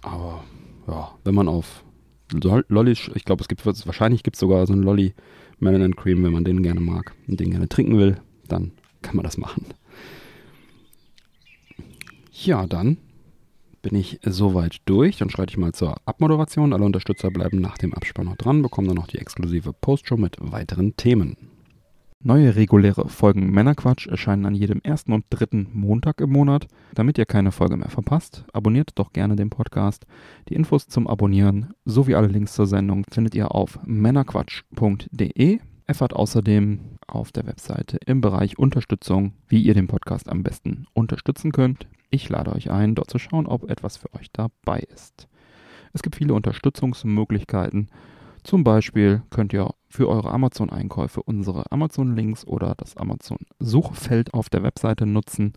Aber 0.01 0.43
ja, 0.87 1.11
wenn 1.23 1.35
man 1.35 1.47
auf 1.47 1.83
Lolli, 2.31 2.91
ich 2.91 3.25
glaube, 3.25 3.41
es 3.41 3.47
gibt 3.47 3.65
wahrscheinlich 3.65 4.23
gibt 4.23 4.35
es 4.35 4.39
sogar 4.39 4.65
so 4.65 4.73
einen 4.73 4.83
Lolli 4.83 5.13
Melon 5.59 5.95
Cream, 5.95 6.23
wenn 6.23 6.31
man 6.31 6.43
den 6.43 6.63
gerne 6.63 6.79
mag 6.79 7.13
und 7.27 7.39
den 7.39 7.51
gerne 7.51 7.67
trinken 7.67 7.97
will, 7.97 8.19
dann 8.47 8.71
kann 9.01 9.15
man 9.15 9.23
das 9.23 9.37
machen. 9.37 9.65
Ja, 12.31 12.65
dann 12.65 12.97
bin 13.81 13.95
ich 13.95 14.19
soweit 14.23 14.77
durch. 14.85 15.17
Dann 15.17 15.29
schreite 15.29 15.51
ich 15.51 15.57
mal 15.57 15.73
zur 15.73 15.95
Abmoderation. 16.05 16.73
Alle 16.73 16.85
Unterstützer 16.85 17.29
bleiben 17.29 17.59
nach 17.59 17.77
dem 17.77 17.93
Abspann 17.93 18.25
noch 18.25 18.37
dran, 18.37 18.61
bekommen 18.61 18.87
dann 18.87 18.97
noch 18.97 19.07
die 19.07 19.19
exklusive 19.19 19.73
Postshow 19.73 20.17
mit 20.17 20.37
weiteren 20.39 20.95
Themen. 20.95 21.37
Neue 22.23 22.55
reguläre 22.55 23.09
Folgen 23.09 23.49
Männerquatsch 23.49 24.05
erscheinen 24.05 24.45
an 24.45 24.53
jedem 24.53 24.79
ersten 24.83 25.11
und 25.11 25.25
dritten 25.31 25.69
Montag 25.73 26.21
im 26.21 26.31
Monat. 26.31 26.67
Damit 26.93 27.17
ihr 27.17 27.25
keine 27.25 27.51
Folge 27.51 27.77
mehr 27.77 27.89
verpasst, 27.89 28.45
abonniert 28.53 28.91
doch 28.95 29.11
gerne 29.11 29.35
den 29.35 29.49
Podcast. 29.49 30.05
Die 30.47 30.53
Infos 30.53 30.87
zum 30.87 31.07
Abonnieren 31.07 31.73
sowie 31.83 32.13
alle 32.13 32.27
Links 32.27 32.53
zur 32.53 32.67
Sendung 32.67 33.05
findet 33.11 33.33
ihr 33.33 33.55
auf 33.55 33.79
männerquatsch.de. 33.87 35.59
Erfahrt 35.87 36.13
außerdem 36.13 36.79
auf 37.11 37.31
der 37.31 37.45
Webseite 37.45 37.97
im 38.05 38.21
Bereich 38.21 38.57
Unterstützung, 38.57 39.33
wie 39.47 39.61
ihr 39.61 39.73
den 39.73 39.87
Podcast 39.87 40.29
am 40.29 40.43
besten 40.43 40.85
unterstützen 40.93 41.51
könnt. 41.51 41.87
Ich 42.09 42.27
lade 42.29 42.53
euch 42.53 42.71
ein, 42.71 42.95
dort 42.95 43.09
zu 43.09 43.19
schauen, 43.19 43.47
ob 43.47 43.69
etwas 43.69 43.97
für 43.97 44.13
euch 44.13 44.31
dabei 44.31 44.79
ist. 44.79 45.27
Es 45.93 46.01
gibt 46.01 46.15
viele 46.15 46.33
Unterstützungsmöglichkeiten. 46.33 47.89
Zum 48.43 48.63
Beispiel 48.63 49.21
könnt 49.29 49.53
ihr 49.53 49.69
für 49.87 50.09
eure 50.09 50.31
Amazon-Einkäufe 50.31 51.21
unsere 51.21 51.71
Amazon-Links 51.71 52.45
oder 52.45 52.73
das 52.75 52.97
Amazon-Suchfeld 52.97 54.33
auf 54.33 54.49
der 54.49 54.63
Webseite 54.63 55.05
nutzen. 55.05 55.53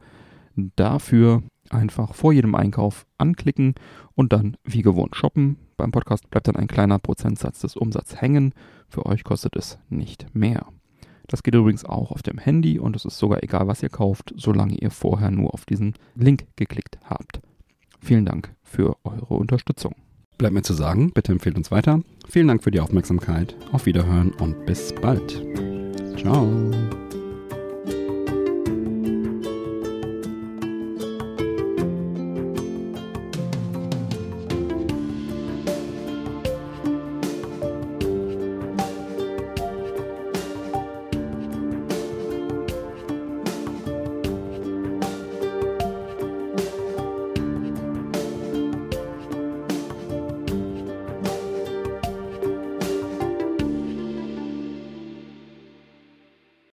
Dafür 0.77 1.43
einfach 1.71 2.15
vor 2.15 2.33
jedem 2.33 2.55
Einkauf 2.55 3.07
anklicken 3.17 3.75
und 4.15 4.33
dann 4.33 4.57
wie 4.65 4.83
gewohnt 4.83 5.17
shoppen. 5.17 5.57
Beim 5.77 5.93
Podcast 5.93 6.31
bleibt 6.31 6.49
dann 6.49 6.57
ein 6.57 6.69
kleiner 6.69 6.99
Prozentsatz 6.99 7.61
des 7.61 7.77
Umsatzes 7.77 8.21
hängen. 8.21 8.55
Für 8.89 9.07
euch 9.07 9.25
kostet 9.25 9.57
es 9.57 9.79
nicht 9.89 10.35
mehr. 10.35 10.67
Das 11.29 11.43
geht 11.43 11.55
übrigens 11.55 11.85
auch 11.85 12.11
auf 12.11 12.23
dem 12.23 12.39
Handy 12.39 12.79
und 12.79 12.97
es 12.97 13.05
ist 13.05 13.19
sogar 13.19 13.43
egal, 13.43 13.67
was 13.67 13.83
ihr 13.83 13.89
kauft, 13.89 14.35
solange 14.37 14.77
ihr 14.77 14.91
vorher 14.91 15.31
nur 15.31 15.55
auf 15.55 15.65
diesen 15.65 15.95
Link 16.15 16.47
geklickt 16.57 16.99
habt. 17.05 17.41
Vielen 18.01 18.27
Dank 18.27 18.55
für 18.63 18.97
eure 19.05 19.35
Unterstützung. 19.35 19.95
Bleibt 20.37 20.55
mir 20.55 20.63
zu 20.63 20.75
sagen, 20.75 21.13
bitte 21.13 21.33
empfehlt 21.33 21.57
uns 21.57 21.71
weiter. 21.71 22.03
Vielen 22.29 22.49
Dank 22.49 22.63
für 22.63 22.71
die 22.71 22.81
Aufmerksamkeit. 22.81 23.57
Auf 23.73 23.87
Wiederhören 23.87 24.33
und 24.33 24.67
bis 24.67 24.93
bald. 24.95 25.43
Ciao. 26.17 26.49